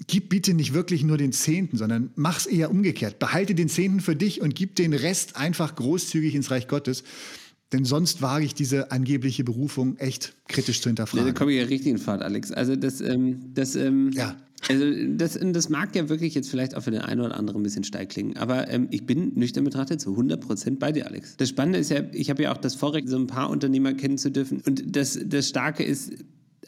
[0.07, 3.19] gib bitte nicht wirklich nur den Zehnten, sondern mach es eher umgekehrt.
[3.19, 7.03] Behalte den Zehnten für dich und gib den Rest einfach großzügig ins Reich Gottes.
[7.71, 11.25] Denn sonst wage ich diese angebliche Berufung echt kritisch zu hinterfragen.
[11.25, 12.51] Ja, da komme ich ja richtig in Fahrt, Alex.
[12.51, 14.35] Also das, ähm, das, ähm, ja.
[14.69, 17.63] Also das, das mag ja wirklich jetzt vielleicht auch für den einen oder anderen ein
[17.63, 21.35] bisschen steil klingen, aber ähm, ich bin nüchtern betrachtet zu 100% bei dir, Alex.
[21.37, 24.17] Das Spannende ist ja, ich habe ja auch das Vorrecht, so ein paar Unternehmer kennen
[24.17, 26.13] zu dürfen und das, das Starke ist,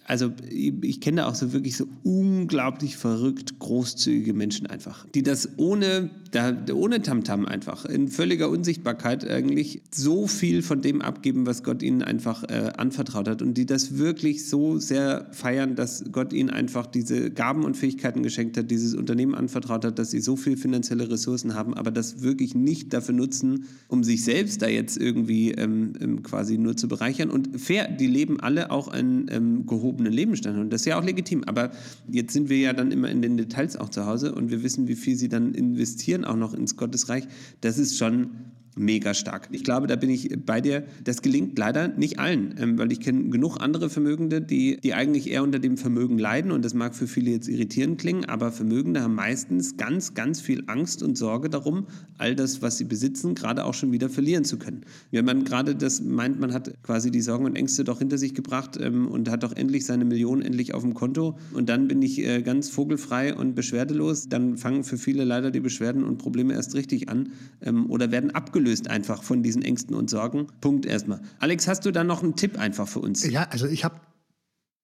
[0.06, 5.50] also ich kenne da auch so wirklich so unglaublich verrückt großzügige Menschen einfach, die das
[5.58, 11.62] ohne, da, ohne Tamtam einfach, in völliger Unsichtbarkeit eigentlich so viel von dem abgeben, was
[11.64, 16.34] Gott ihnen einfach äh, anvertraut hat und die das wirklich so sehr feiern, dass Gott
[16.34, 20.36] ihnen einfach diese Gaben und Fähigkeiten geschenkt hat, dieses Unternehmen anvertraut hat, dass sie so
[20.36, 24.98] viel finanzielle Ressourcen haben, aber das wirklich nicht dafür nutzen, um sich selbst da jetzt
[24.98, 27.30] irgendwie ähm, ähm quasi nur zu bereichern.
[27.30, 30.64] Und fair, die leben alle auch ein ähm, gehobenen Lebensstandard.
[30.64, 31.44] Und das ist ja auch legitim.
[31.44, 31.72] Aber
[32.10, 34.88] jetzt sind wir ja dann immer in den Details auch zu Hause und wir wissen,
[34.88, 37.26] wie viel sie dann investieren, auch noch ins Gottesreich.
[37.62, 38.32] Das ist schon
[38.76, 39.50] mega stark.
[39.52, 40.84] Ich glaube, da bin ich bei dir.
[41.04, 45.30] Das gelingt leider nicht allen, ähm, weil ich kenne genug andere Vermögende, die, die eigentlich
[45.30, 49.02] eher unter dem Vermögen leiden und das mag für viele jetzt irritierend klingen, aber Vermögende
[49.02, 53.66] haben meistens ganz, ganz viel Angst und Sorge darum, all das, was sie besitzen, gerade
[53.66, 54.82] auch schon wieder verlieren zu können.
[55.12, 58.34] Wenn man gerade das meint, man hat quasi die Sorgen und Ängste doch hinter sich
[58.34, 62.02] gebracht ähm, und hat doch endlich seine Millionen endlich auf dem Konto und dann bin
[62.02, 66.54] ich äh, ganz vogelfrei und beschwerdelos, dann fangen für viele leider die Beschwerden und Probleme
[66.54, 67.32] erst richtig an
[67.62, 70.48] ähm, oder werden abgelöst abgelöst einfach von diesen Ängsten und Sorgen.
[70.62, 71.22] Punkt erstmal.
[71.40, 73.28] Alex, hast du da noch einen Tipp einfach für uns?
[73.30, 74.00] Ja, also ich habe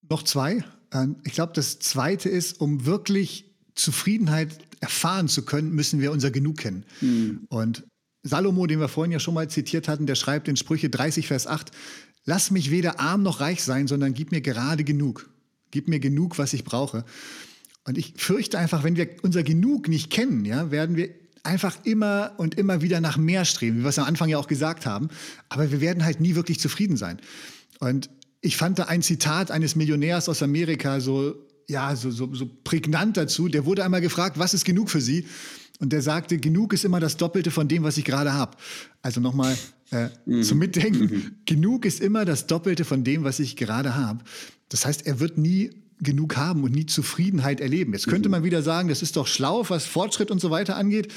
[0.09, 0.63] noch zwei.
[0.91, 4.49] Ähm, ich glaube, das zweite ist, um wirklich Zufriedenheit
[4.81, 6.83] erfahren zu können, müssen wir unser Genug kennen.
[6.99, 7.45] Hm.
[7.49, 7.83] Und
[8.23, 11.47] Salomo, den wir vorhin ja schon mal zitiert hatten, der schreibt in Sprüche 30, Vers
[11.47, 11.71] 8,
[12.25, 15.29] Lass mich weder arm noch reich sein, sondern gib mir gerade genug.
[15.71, 17.05] Gib mir genug, was ich brauche.
[17.85, 21.09] Und ich fürchte einfach, wenn wir unser Genug nicht kennen, ja, werden wir
[21.43, 24.47] einfach immer und immer wieder nach mehr streben, wie wir es am Anfang ja auch
[24.47, 25.09] gesagt haben.
[25.49, 27.19] Aber wir werden halt nie wirklich zufrieden sein.
[27.79, 28.09] Und
[28.41, 31.35] ich fand da ein Zitat eines Millionärs aus Amerika so,
[31.67, 33.47] ja, so, so, so prägnant dazu.
[33.47, 35.25] Der wurde einmal gefragt, was ist genug für Sie?
[35.79, 38.57] Und der sagte, genug ist immer das Doppelte von dem, was ich gerade habe.
[39.01, 39.57] Also nochmal
[39.91, 40.43] äh, mhm.
[40.43, 41.03] zum Mitdenken.
[41.03, 41.31] Mhm.
[41.45, 44.23] Genug ist immer das Doppelte von dem, was ich gerade habe.
[44.67, 47.93] Das heißt, er wird nie genug haben und nie Zufriedenheit erleben.
[47.93, 48.31] Jetzt könnte mhm.
[48.31, 51.11] man wieder sagen, das ist doch schlau, was Fortschritt und so weiter angeht.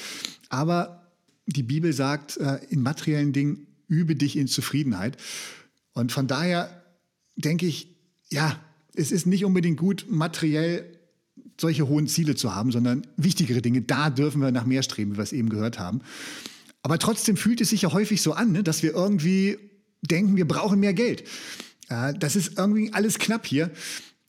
[0.48, 1.12] Aber
[1.46, 5.16] die Bibel sagt, äh, in materiellen Dingen übe dich in Zufriedenheit.
[5.92, 6.82] Und von daher
[7.36, 7.96] denke ich,
[8.30, 8.58] ja,
[8.94, 10.98] es ist nicht unbedingt gut, materiell
[11.60, 13.82] solche hohen Ziele zu haben, sondern wichtigere Dinge.
[13.82, 16.00] Da dürfen wir nach mehr streben, wie wir es eben gehört haben.
[16.82, 19.58] Aber trotzdem fühlt es sich ja häufig so an, ne, dass wir irgendwie
[20.02, 21.24] denken, wir brauchen mehr Geld.
[21.88, 23.70] Äh, das ist irgendwie alles knapp hier.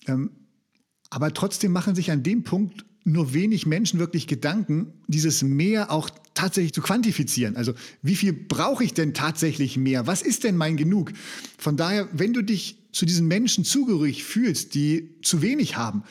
[0.08, 0.32] Ähm,
[1.14, 6.10] aber trotzdem machen sich an dem Punkt nur wenig Menschen wirklich Gedanken, dieses Mehr auch
[6.34, 7.56] tatsächlich zu quantifizieren.
[7.56, 10.08] Also wie viel brauche ich denn tatsächlich mehr?
[10.08, 11.12] Was ist denn mein Genug?
[11.60, 16.04] Von daher, wenn du dich zu diesen Menschen zugehörig fühlst, die zu wenig haben,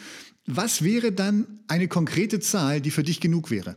[0.46, 3.76] was wäre dann eine konkrete Zahl, die für dich genug wäre?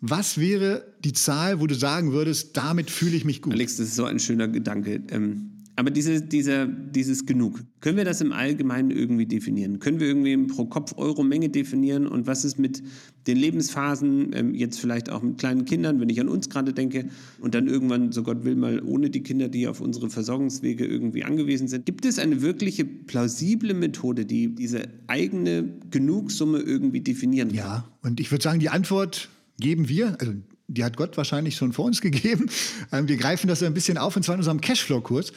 [0.00, 3.52] Was wäre die Zahl, wo du sagen würdest, damit fühle ich mich gut?
[3.52, 5.02] Alex, das ist so ein schöner Gedanke.
[5.10, 9.80] Ähm aber diese, diese, dieses Genug, können wir das im Allgemeinen irgendwie definieren?
[9.80, 12.06] Können wir irgendwie pro Kopf Euro Menge definieren?
[12.06, 12.82] Und was ist mit
[13.26, 17.08] den Lebensphasen, ähm, jetzt vielleicht auch mit kleinen Kindern, wenn ich an uns gerade denke,
[17.40, 21.24] und dann irgendwann, so Gott will, mal ohne die Kinder, die auf unsere Versorgungswege irgendwie
[21.24, 21.86] angewiesen sind?
[21.86, 27.56] Gibt es eine wirkliche plausible Methode, die diese eigene Genugsumme irgendwie definieren kann?
[27.56, 30.34] Ja, und ich würde sagen, die Antwort geben wir, also
[30.66, 32.48] die hat Gott wahrscheinlich schon vor uns gegeben.
[32.92, 35.32] Ähm, wir greifen das ein bisschen auf, und zwar in unserem Cashflow-Kurs,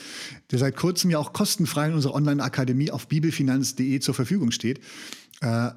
[0.51, 4.79] der seit kurzem ja auch kostenfrei in unserer Online-Akademie auf bibelfinanz.de zur Verfügung steht.
[5.41, 5.71] Äh,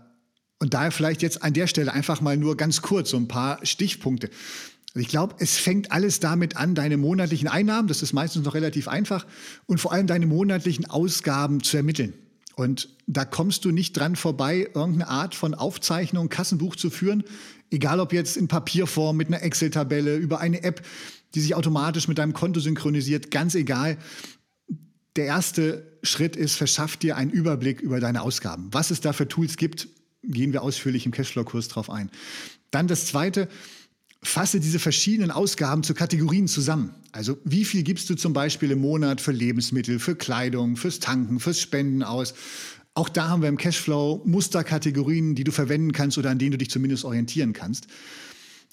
[0.59, 3.65] und daher vielleicht jetzt an der Stelle einfach mal nur ganz kurz so ein paar
[3.65, 4.29] Stichpunkte.
[4.93, 8.55] Also ich glaube, es fängt alles damit an, deine monatlichen Einnahmen, das ist meistens noch
[8.55, 9.27] relativ einfach,
[9.67, 12.13] und vor allem deine monatlichen Ausgaben zu ermitteln.
[12.57, 17.25] Und da kommst du nicht dran vorbei, irgendeine Art von Aufzeichnung, Kassenbuch zu führen.
[17.71, 20.85] Egal ob jetzt in Papierform, mit einer Excel-Tabelle, über eine App,
[21.35, 23.97] die sich automatisch mit deinem Konto synchronisiert, ganz egal.
[25.17, 28.69] Der erste Schritt ist, verschaff dir einen Überblick über deine Ausgaben.
[28.73, 29.89] Was es da für Tools gibt,
[30.23, 32.11] gehen wir ausführlich im Cashflow-Kurs drauf ein.
[32.71, 33.49] Dann das zweite,
[34.23, 36.95] fasse diese verschiedenen Ausgaben zu Kategorien zusammen.
[37.13, 41.41] Also wie viel gibst du zum Beispiel im Monat für Lebensmittel, für Kleidung, fürs Tanken,
[41.41, 42.35] fürs Spenden aus?
[43.01, 46.59] Auch da haben wir im Cashflow Musterkategorien, die du verwenden kannst oder an denen du
[46.59, 47.87] dich zumindest orientieren kannst.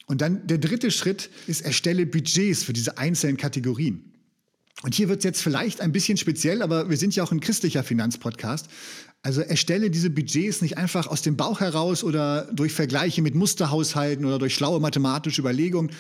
[0.06, 4.12] Und dann der dritte Schritt ist, erstelle Budgets für diese einzelnen Kategorien.
[4.84, 7.40] Und hier wird es jetzt vielleicht ein bisschen speziell, aber wir sind ja auch ein
[7.40, 8.68] christlicher Finanzpodcast.
[9.22, 14.26] Also erstelle diese Budgets nicht einfach aus dem Bauch heraus oder durch Vergleiche mit Musterhaushalten
[14.26, 15.92] oder durch schlaue mathematische Überlegungen,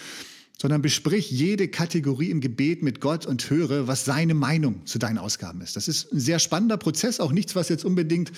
[0.59, 5.19] sondern besprich jede Kategorie im Gebet mit Gott und höre, was seine Meinung zu deinen
[5.19, 5.75] Ausgaben ist.
[5.75, 8.31] Das ist ein sehr spannender Prozess, auch nichts, was jetzt unbedingt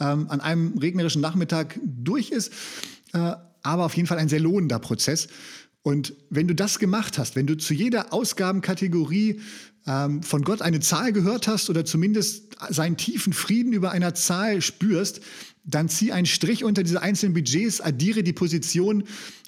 [0.00, 2.52] ähm, an einem regnerischen Nachmittag durch ist,
[3.12, 5.28] äh, aber auf jeden Fall ein sehr lohnender Prozess.
[5.82, 9.40] Und wenn du das gemacht hast, wenn du zu jeder Ausgabenkategorie
[9.86, 14.62] ähm, von Gott eine Zahl gehört hast oder zumindest seinen tiefen Frieden über einer Zahl
[14.62, 15.20] spürst,
[15.64, 19.04] dann zieh einen Strich unter diese einzelnen Budgets, addiere die Position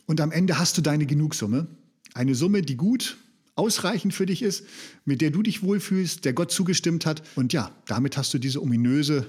[0.06, 1.66] und am Ende hast du deine Genugsumme.
[2.14, 3.16] Eine Summe, die gut,
[3.56, 4.66] ausreichend für dich ist,
[5.04, 7.22] mit der du dich wohlfühlst, der Gott zugestimmt hat.
[7.36, 9.26] Und ja, damit hast du diese ominöse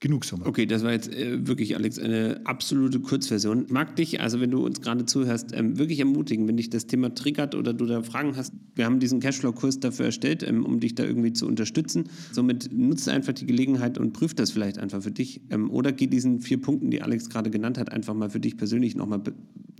[0.00, 0.44] genug Summe.
[0.44, 3.66] Okay, das war jetzt äh, wirklich, Alex, eine absolute Kurzversion.
[3.70, 7.14] Mag dich, also wenn du uns gerade zuhörst, ähm, wirklich ermutigen, wenn dich das Thema
[7.14, 8.52] triggert oder du da Fragen hast.
[8.74, 12.04] Wir haben diesen Cashflow-Kurs dafür erstellt, ähm, um dich da irgendwie zu unterstützen.
[12.32, 15.40] Somit nutze einfach die Gelegenheit und prüf das vielleicht einfach für dich.
[15.50, 18.58] Ähm, oder geh diesen vier Punkten, die Alex gerade genannt hat, einfach mal für dich
[18.58, 19.22] persönlich nochmal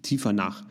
[0.04, 0.64] tiefer nach.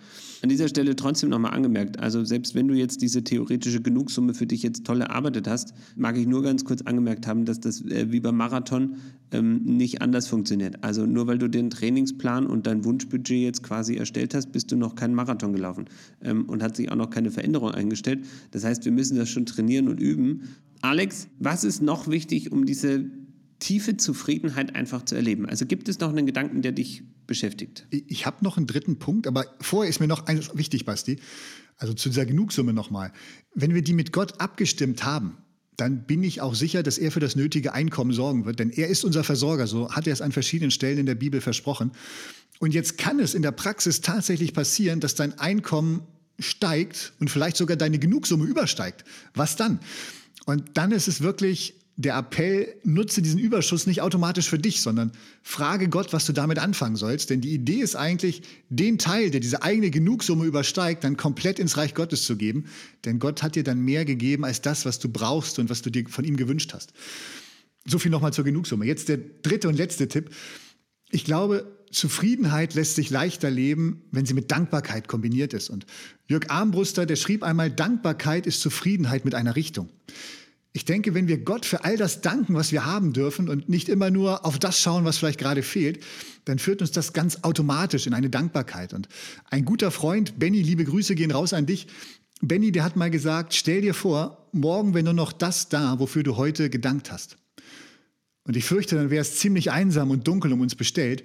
[0.44, 4.46] An dieser Stelle trotzdem nochmal angemerkt, also selbst wenn du jetzt diese theoretische Genugsumme für
[4.46, 8.12] dich jetzt toll erarbeitet hast, mag ich nur ganz kurz angemerkt haben, dass das äh,
[8.12, 8.98] wie beim Marathon
[9.32, 10.84] ähm, nicht anders funktioniert.
[10.84, 14.76] Also nur weil du den Trainingsplan und dein Wunschbudget jetzt quasi erstellt hast, bist du
[14.76, 15.86] noch keinen Marathon gelaufen
[16.22, 18.26] ähm, und hat sich auch noch keine Veränderung eingestellt.
[18.52, 20.50] Das heißt, wir müssen das schon trainieren und üben.
[20.82, 23.06] Alex, was ist noch wichtig, um diese
[23.60, 25.46] tiefe Zufriedenheit einfach zu erleben?
[25.46, 27.86] Also gibt es noch einen Gedanken, der dich beschäftigt?
[27.90, 31.20] Ich habe noch einen dritten Punkt, aber vorher ist mir noch eines wichtig, Basti.
[31.78, 33.12] Also zu dieser Genugsumme nochmal.
[33.54, 35.38] Wenn wir die mit Gott abgestimmt haben,
[35.78, 38.60] dann bin ich auch sicher, dass er für das nötige Einkommen sorgen wird.
[38.60, 41.42] Denn er ist unser Versorger, so hat er es an verschiedenen Stellen in der Bibel
[41.42, 41.92] versprochen.
[42.60, 46.04] Und jetzt kann es in der Praxis tatsächlich passieren, dass dein Einkommen
[46.40, 49.04] steigt und vielleicht sogar deine Genugsumme übersteigt.
[49.34, 49.80] Was dann?
[50.46, 55.12] Und dann ist es wirklich der Appell, nutze diesen Überschuss nicht automatisch für dich, sondern
[55.44, 57.30] frage Gott, was du damit anfangen sollst.
[57.30, 61.78] Denn die Idee ist eigentlich, den Teil, der diese eigene Genugsumme übersteigt, dann komplett ins
[61.78, 62.66] Reich Gottes zu geben.
[63.06, 65.92] Denn Gott hat dir dann mehr gegeben als das, was du brauchst und was du
[65.92, 66.94] dir von ihm gewünscht hast.
[67.86, 68.86] So viel nochmal zur Genugsumme.
[68.86, 70.32] Jetzt der dritte und letzte Tipp.
[71.12, 75.70] Ich glaube, Zufriedenheit lässt sich leichter leben, wenn sie mit Dankbarkeit kombiniert ist.
[75.70, 75.86] Und
[76.28, 79.90] Jörg Armbruster, der schrieb einmal, Dankbarkeit ist Zufriedenheit mit einer Richtung.
[80.76, 83.90] Ich denke, wenn wir Gott für all das danken, was wir haben dürfen und nicht
[83.90, 86.04] immer nur auf das schauen, was vielleicht gerade fehlt,
[86.46, 88.92] dann führt uns das ganz automatisch in eine Dankbarkeit.
[88.94, 89.08] Und
[89.52, 91.86] ein guter Freund, Benny, liebe Grüße gehen raus an dich.
[92.42, 96.24] Benny, der hat mal gesagt, stell dir vor, morgen wäre nur noch das da, wofür
[96.24, 97.38] du heute gedankt hast.
[98.44, 101.24] Und ich fürchte, dann wäre es ziemlich einsam und dunkel um uns bestellt.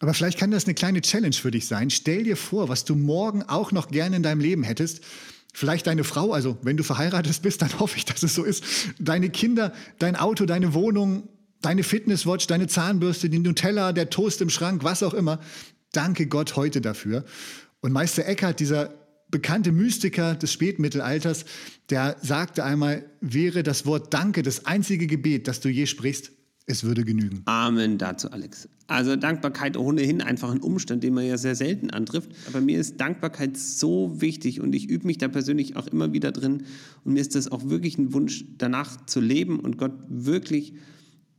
[0.00, 1.90] Aber vielleicht kann das eine kleine Challenge für dich sein.
[1.90, 5.02] Stell dir vor, was du morgen auch noch gerne in deinem Leben hättest
[5.52, 8.64] Vielleicht deine Frau, also wenn du verheiratet bist, dann hoffe ich, dass es so ist.
[8.98, 11.28] Deine Kinder, dein Auto, deine Wohnung,
[11.60, 15.40] deine Fitnesswatch, deine Zahnbürste, die Nutella, der Toast im Schrank, was auch immer.
[15.92, 17.24] Danke Gott heute dafür.
[17.80, 18.94] Und Meister Eckhart, dieser
[19.30, 21.44] bekannte Mystiker des Spätmittelalters,
[21.90, 26.32] der sagte einmal, wäre das Wort Danke das einzige Gebet, das du je sprichst,
[26.68, 27.42] es würde genügen.
[27.46, 28.68] Amen dazu, Alex.
[28.88, 32.30] Also Dankbarkeit ohnehin einfach ein Umstand, den man ja sehr selten antrifft.
[32.46, 36.30] Aber mir ist Dankbarkeit so wichtig und ich übe mich da persönlich auch immer wieder
[36.30, 36.64] drin.
[37.04, 40.74] Und mir ist das auch wirklich ein Wunsch, danach zu leben und Gott wirklich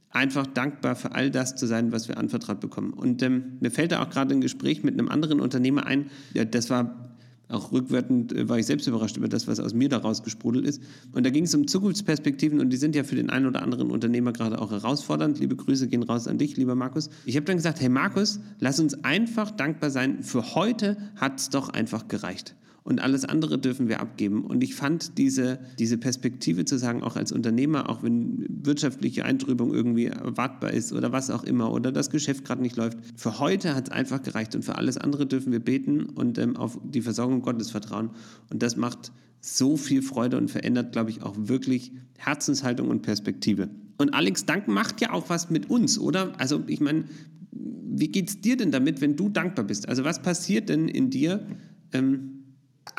[0.09, 2.93] einfach dankbar für all das zu sein, was wir anvertraut bekommen.
[2.93, 6.09] Und ähm, mir fällt da auch gerade ein Gespräch mit einem anderen Unternehmer ein.
[6.33, 7.08] Ja, das war
[7.49, 10.81] auch rückwärtend äh, war ich selbst überrascht über das, was aus mir daraus gesprudelt ist.
[11.11, 13.91] Und da ging es um Zukunftsperspektiven und die sind ja für den einen oder anderen
[13.91, 15.39] Unternehmer gerade auch herausfordernd.
[15.39, 17.09] Liebe Grüße gehen raus an dich, lieber Markus.
[17.25, 20.23] Ich habe dann gesagt, hey Markus, lass uns einfach dankbar sein.
[20.23, 22.55] Für heute hat es doch einfach gereicht
[22.89, 24.43] und alles andere dürfen wir abgeben.
[24.43, 29.71] Und ich fand diese, diese Perspektive zu sagen, auch als Unternehmer, auch wenn wirtschaftliche Eintrübung
[29.73, 33.75] irgendwie erwartbar ist oder was auch immer oder das Geschäft gerade nicht läuft, für heute
[33.75, 37.01] hat es einfach gereicht und für alles andere dürfen wir beten und ähm, auf die
[37.01, 38.09] Versorgung Gottes vertrauen.
[38.49, 43.69] Und das macht so viel Freude und verändert, glaube ich, auch wirklich Herzenshaltung und Perspektive.
[43.99, 46.33] Und Alex, Dank macht ja auch was mit uns, oder?
[46.39, 47.03] Also ich meine,
[47.51, 49.87] wie geht es dir denn damit, wenn du dankbar bist?
[49.87, 51.45] Also was passiert denn in dir?
[51.93, 52.38] Ähm,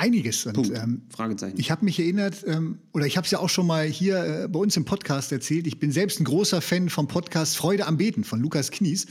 [0.01, 0.47] Einiges.
[0.47, 1.59] Und, ähm, Fragezeichen.
[1.59, 4.49] Ich habe mich erinnert, ähm, oder ich habe es ja auch schon mal hier äh,
[4.49, 5.67] bei uns im Podcast erzählt.
[5.67, 9.07] Ich bin selbst ein großer Fan vom Podcast Freude am Beten von Lukas Knies.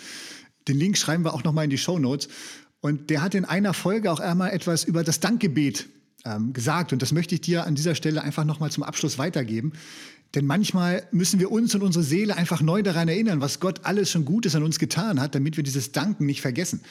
[0.67, 2.27] Den Link schreiben wir auch noch mal in die Show Notes.
[2.81, 5.87] Und der hat in einer Folge auch einmal etwas über das Dankgebet
[6.25, 6.91] ähm, gesagt.
[6.91, 9.73] Und das möchte ich dir an dieser Stelle einfach noch mal zum Abschluss weitergeben.
[10.35, 14.11] Denn manchmal müssen wir uns und unsere Seele einfach neu daran erinnern, was Gott alles
[14.11, 16.81] schon Gutes an uns getan hat, damit wir dieses Danken nicht vergessen.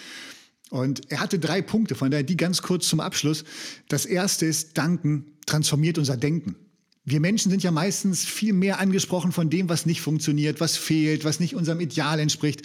[0.71, 3.45] Und er hatte drei Punkte, von daher die ganz kurz zum Abschluss.
[3.89, 6.57] Das erste ist, Danken transformiert unser Denken.
[7.05, 11.25] Wir Menschen sind ja meistens viel mehr angesprochen von dem, was nicht funktioniert, was fehlt,
[11.25, 12.63] was nicht unserem Ideal entspricht.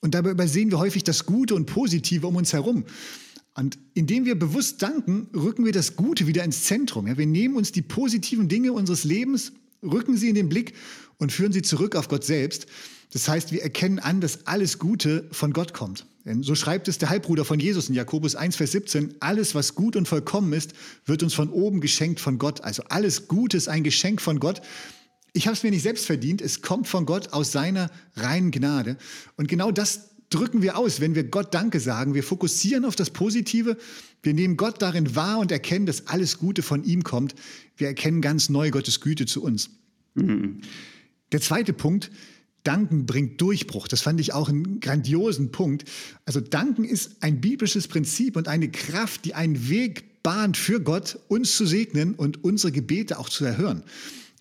[0.00, 2.84] Und dabei übersehen wir häufig das Gute und Positive um uns herum.
[3.54, 7.08] Und indem wir bewusst danken, rücken wir das Gute wieder ins Zentrum.
[7.08, 10.74] Ja, wir nehmen uns die positiven Dinge unseres Lebens rücken sie in den Blick
[11.18, 12.66] und führen sie zurück auf Gott selbst.
[13.12, 16.06] Das heißt, wir erkennen an, dass alles Gute von Gott kommt.
[16.24, 19.74] Denn so schreibt es der Halbbruder von Jesus in Jakobus 1, Vers 17, alles, was
[19.74, 20.72] gut und vollkommen ist,
[21.04, 22.62] wird uns von oben geschenkt von Gott.
[22.62, 24.62] Also alles Gute ist ein Geschenk von Gott.
[25.32, 28.96] Ich habe es mir nicht selbst verdient, es kommt von Gott aus seiner reinen Gnade.
[29.36, 32.14] Und genau das drücken wir aus, wenn wir Gott Danke sagen.
[32.14, 33.76] Wir fokussieren auf das Positive,
[34.22, 37.34] wir nehmen Gott darin wahr und erkennen, dass alles Gute von ihm kommt.
[37.76, 39.70] Wir erkennen ganz neu Gottes Güte zu uns.
[40.14, 40.60] Mhm.
[41.32, 42.10] Der zweite Punkt,
[42.64, 43.88] Danken bringt Durchbruch.
[43.88, 45.84] Das fand ich auch einen grandiosen Punkt.
[46.24, 51.18] Also Danken ist ein biblisches Prinzip und eine Kraft, die einen Weg bahnt für Gott,
[51.28, 53.82] uns zu segnen und unsere Gebete auch zu erhören.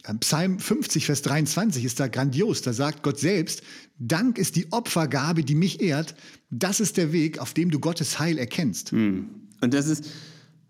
[0.07, 2.61] Ähm, Psalm 50, Vers 23 ist da grandios.
[2.61, 3.61] Da sagt Gott selbst,
[3.99, 6.15] Dank ist die Opfergabe, die mich ehrt.
[6.49, 8.91] Das ist der Weg, auf dem du Gottes Heil erkennst.
[8.91, 9.29] Hm.
[9.61, 10.05] Und das ist,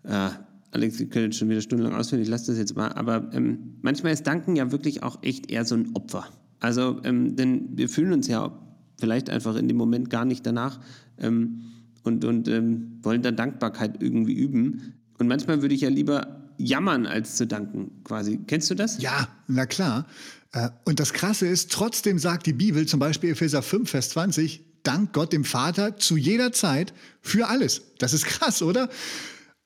[0.04, 0.30] äh,
[0.70, 3.76] Alex, wir können jetzt schon wieder stundenlang ausführen, ich lasse das jetzt mal, aber ähm,
[3.82, 6.26] manchmal ist Danken ja wirklich auch echt eher so ein Opfer.
[6.60, 8.58] Also, ähm, denn wir fühlen uns ja
[8.98, 10.80] vielleicht einfach in dem Moment gar nicht danach
[11.18, 11.62] ähm,
[12.04, 14.94] und, und ähm, wollen dann Dankbarkeit irgendwie üben.
[15.18, 18.40] Und manchmal würde ich ja lieber jammern, als zu danken, quasi.
[18.46, 19.00] Kennst du das?
[19.00, 20.06] Ja, na klar.
[20.52, 24.64] Äh, und das Krasse ist, trotzdem sagt die Bibel, zum Beispiel Epheser 5, Vers 20,
[24.82, 27.82] dank Gott dem Vater zu jeder Zeit für alles.
[27.98, 28.88] Das ist krass, oder?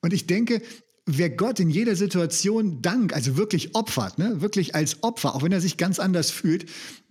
[0.01, 0.61] Und ich denke,
[1.05, 5.51] wer Gott in jeder Situation Dank, also wirklich opfert, ne, wirklich als Opfer, auch wenn
[5.51, 6.69] er sich ganz anders fühlt,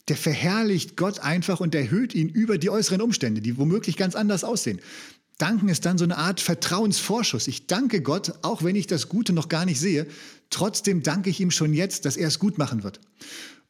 [0.09, 4.45] der verherrlicht Gott einfach und erhöht ihn über die äußeren Umstände, die womöglich ganz anders
[4.45, 4.81] aussehen.
[5.39, 7.47] Danken ist dann so eine Art Vertrauensvorschuss.
[7.47, 10.07] Ich danke Gott, auch wenn ich das Gute noch gar nicht sehe.
[10.49, 13.01] Trotzdem danke ich ihm schon jetzt, dass er es gut machen wird.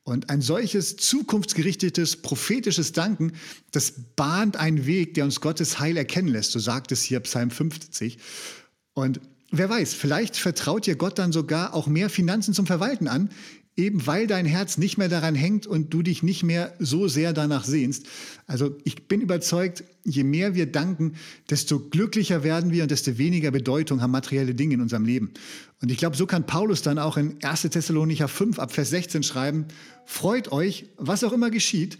[0.04, 3.32] Und ein solches zukunftsgerichtetes, prophetisches Danken,
[3.72, 6.52] das bahnt einen Weg, der uns Gottes Heil erkennen lässt.
[6.52, 8.18] So sagt es hier Psalm 50.
[8.94, 13.30] Und wer weiß, vielleicht vertraut dir Gott dann sogar auch mehr Finanzen zum Verwalten an,
[13.76, 17.32] eben weil dein Herz nicht mehr daran hängt und du dich nicht mehr so sehr
[17.32, 18.06] danach sehnst.
[18.46, 21.14] Also ich bin überzeugt, je mehr wir danken,
[21.50, 25.32] desto glücklicher werden wir und desto weniger Bedeutung haben materielle Dinge in unserem Leben.
[25.82, 27.62] Und ich glaube, so kann Paulus dann auch in 1.
[27.62, 29.66] Thessalonicher 5 ab Vers 16 schreiben,
[30.06, 31.98] freut euch, was auch immer geschieht,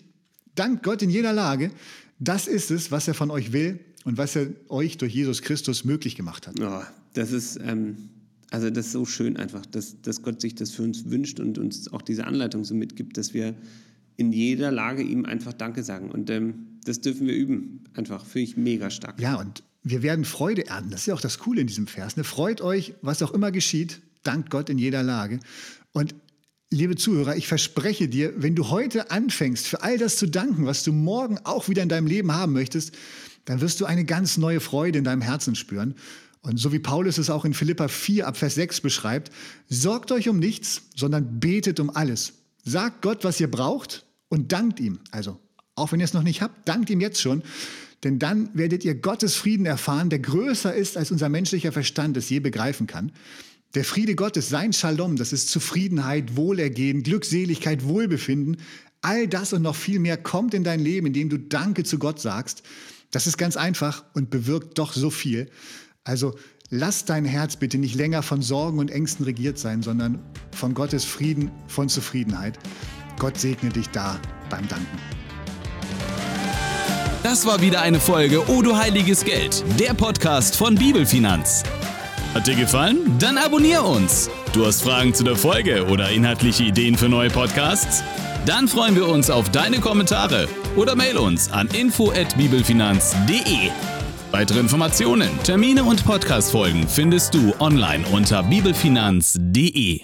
[0.54, 1.70] dankt Gott in jeder Lage,
[2.18, 5.84] das ist es, was er von euch will und was er euch durch Jesus Christus
[5.84, 6.58] möglich gemacht hat.
[6.58, 7.58] Oh, das ist...
[7.62, 8.15] Ähm
[8.50, 11.58] also das ist so schön einfach, dass, dass Gott sich das für uns wünscht und
[11.58, 13.54] uns auch diese Anleitung so mitgibt, dass wir
[14.16, 16.10] in jeder Lage ihm einfach Danke sagen.
[16.10, 17.84] Und ähm, das dürfen wir üben.
[17.94, 19.20] Einfach, finde ich mega stark.
[19.20, 20.90] Ja, und wir werden Freude ernten.
[20.90, 22.16] Das ist ja auch das Coole in diesem Vers.
[22.16, 22.24] Ne?
[22.24, 25.40] Freut euch, was auch immer geschieht, dankt Gott in jeder Lage.
[25.92, 26.14] Und
[26.70, 30.82] liebe Zuhörer, ich verspreche dir, wenn du heute anfängst, für all das zu danken, was
[30.82, 32.94] du morgen auch wieder in deinem Leben haben möchtest,
[33.44, 35.94] dann wirst du eine ganz neue Freude in deinem Herzen spüren.
[36.46, 39.32] Und so wie Paulus es auch in Philippa 4 ab Vers 6 beschreibt,
[39.68, 42.34] sorgt euch um nichts, sondern betet um alles.
[42.64, 45.00] Sagt Gott, was ihr braucht und dankt ihm.
[45.10, 45.40] Also,
[45.74, 47.42] auch wenn ihr es noch nicht habt, dankt ihm jetzt schon.
[48.04, 52.30] Denn dann werdet ihr Gottes Frieden erfahren, der größer ist, als unser menschlicher Verstand es
[52.30, 53.10] je begreifen kann.
[53.74, 58.58] Der Friede Gottes, sein Shalom, das ist Zufriedenheit, Wohlergehen, Glückseligkeit, Wohlbefinden.
[59.00, 62.20] All das und noch viel mehr kommt in dein Leben, indem du Danke zu Gott
[62.20, 62.62] sagst.
[63.10, 65.50] Das ist ganz einfach und bewirkt doch so viel.
[66.06, 66.34] Also
[66.70, 70.20] lass dein Herz bitte nicht länger von Sorgen und Ängsten regiert sein, sondern
[70.52, 72.60] von Gottes Frieden, von Zufriedenheit.
[73.18, 74.86] Gott segne dich da beim Danken.
[77.24, 81.64] Das war wieder eine Folge O du heiliges Geld, der Podcast von Bibelfinanz.
[82.34, 82.98] Hat dir gefallen?
[83.18, 84.30] Dann abonnier uns.
[84.52, 88.04] Du hast Fragen zu der Folge oder inhaltliche Ideen für neue Podcasts?
[88.44, 90.46] Dann freuen wir uns auf deine Kommentare
[90.76, 93.95] oder mail uns an info@bibelfinanz.de.
[94.38, 99.94] Weitere Informationen, Termine und Podcastfolgen findest du online unter bibelfinanz.de.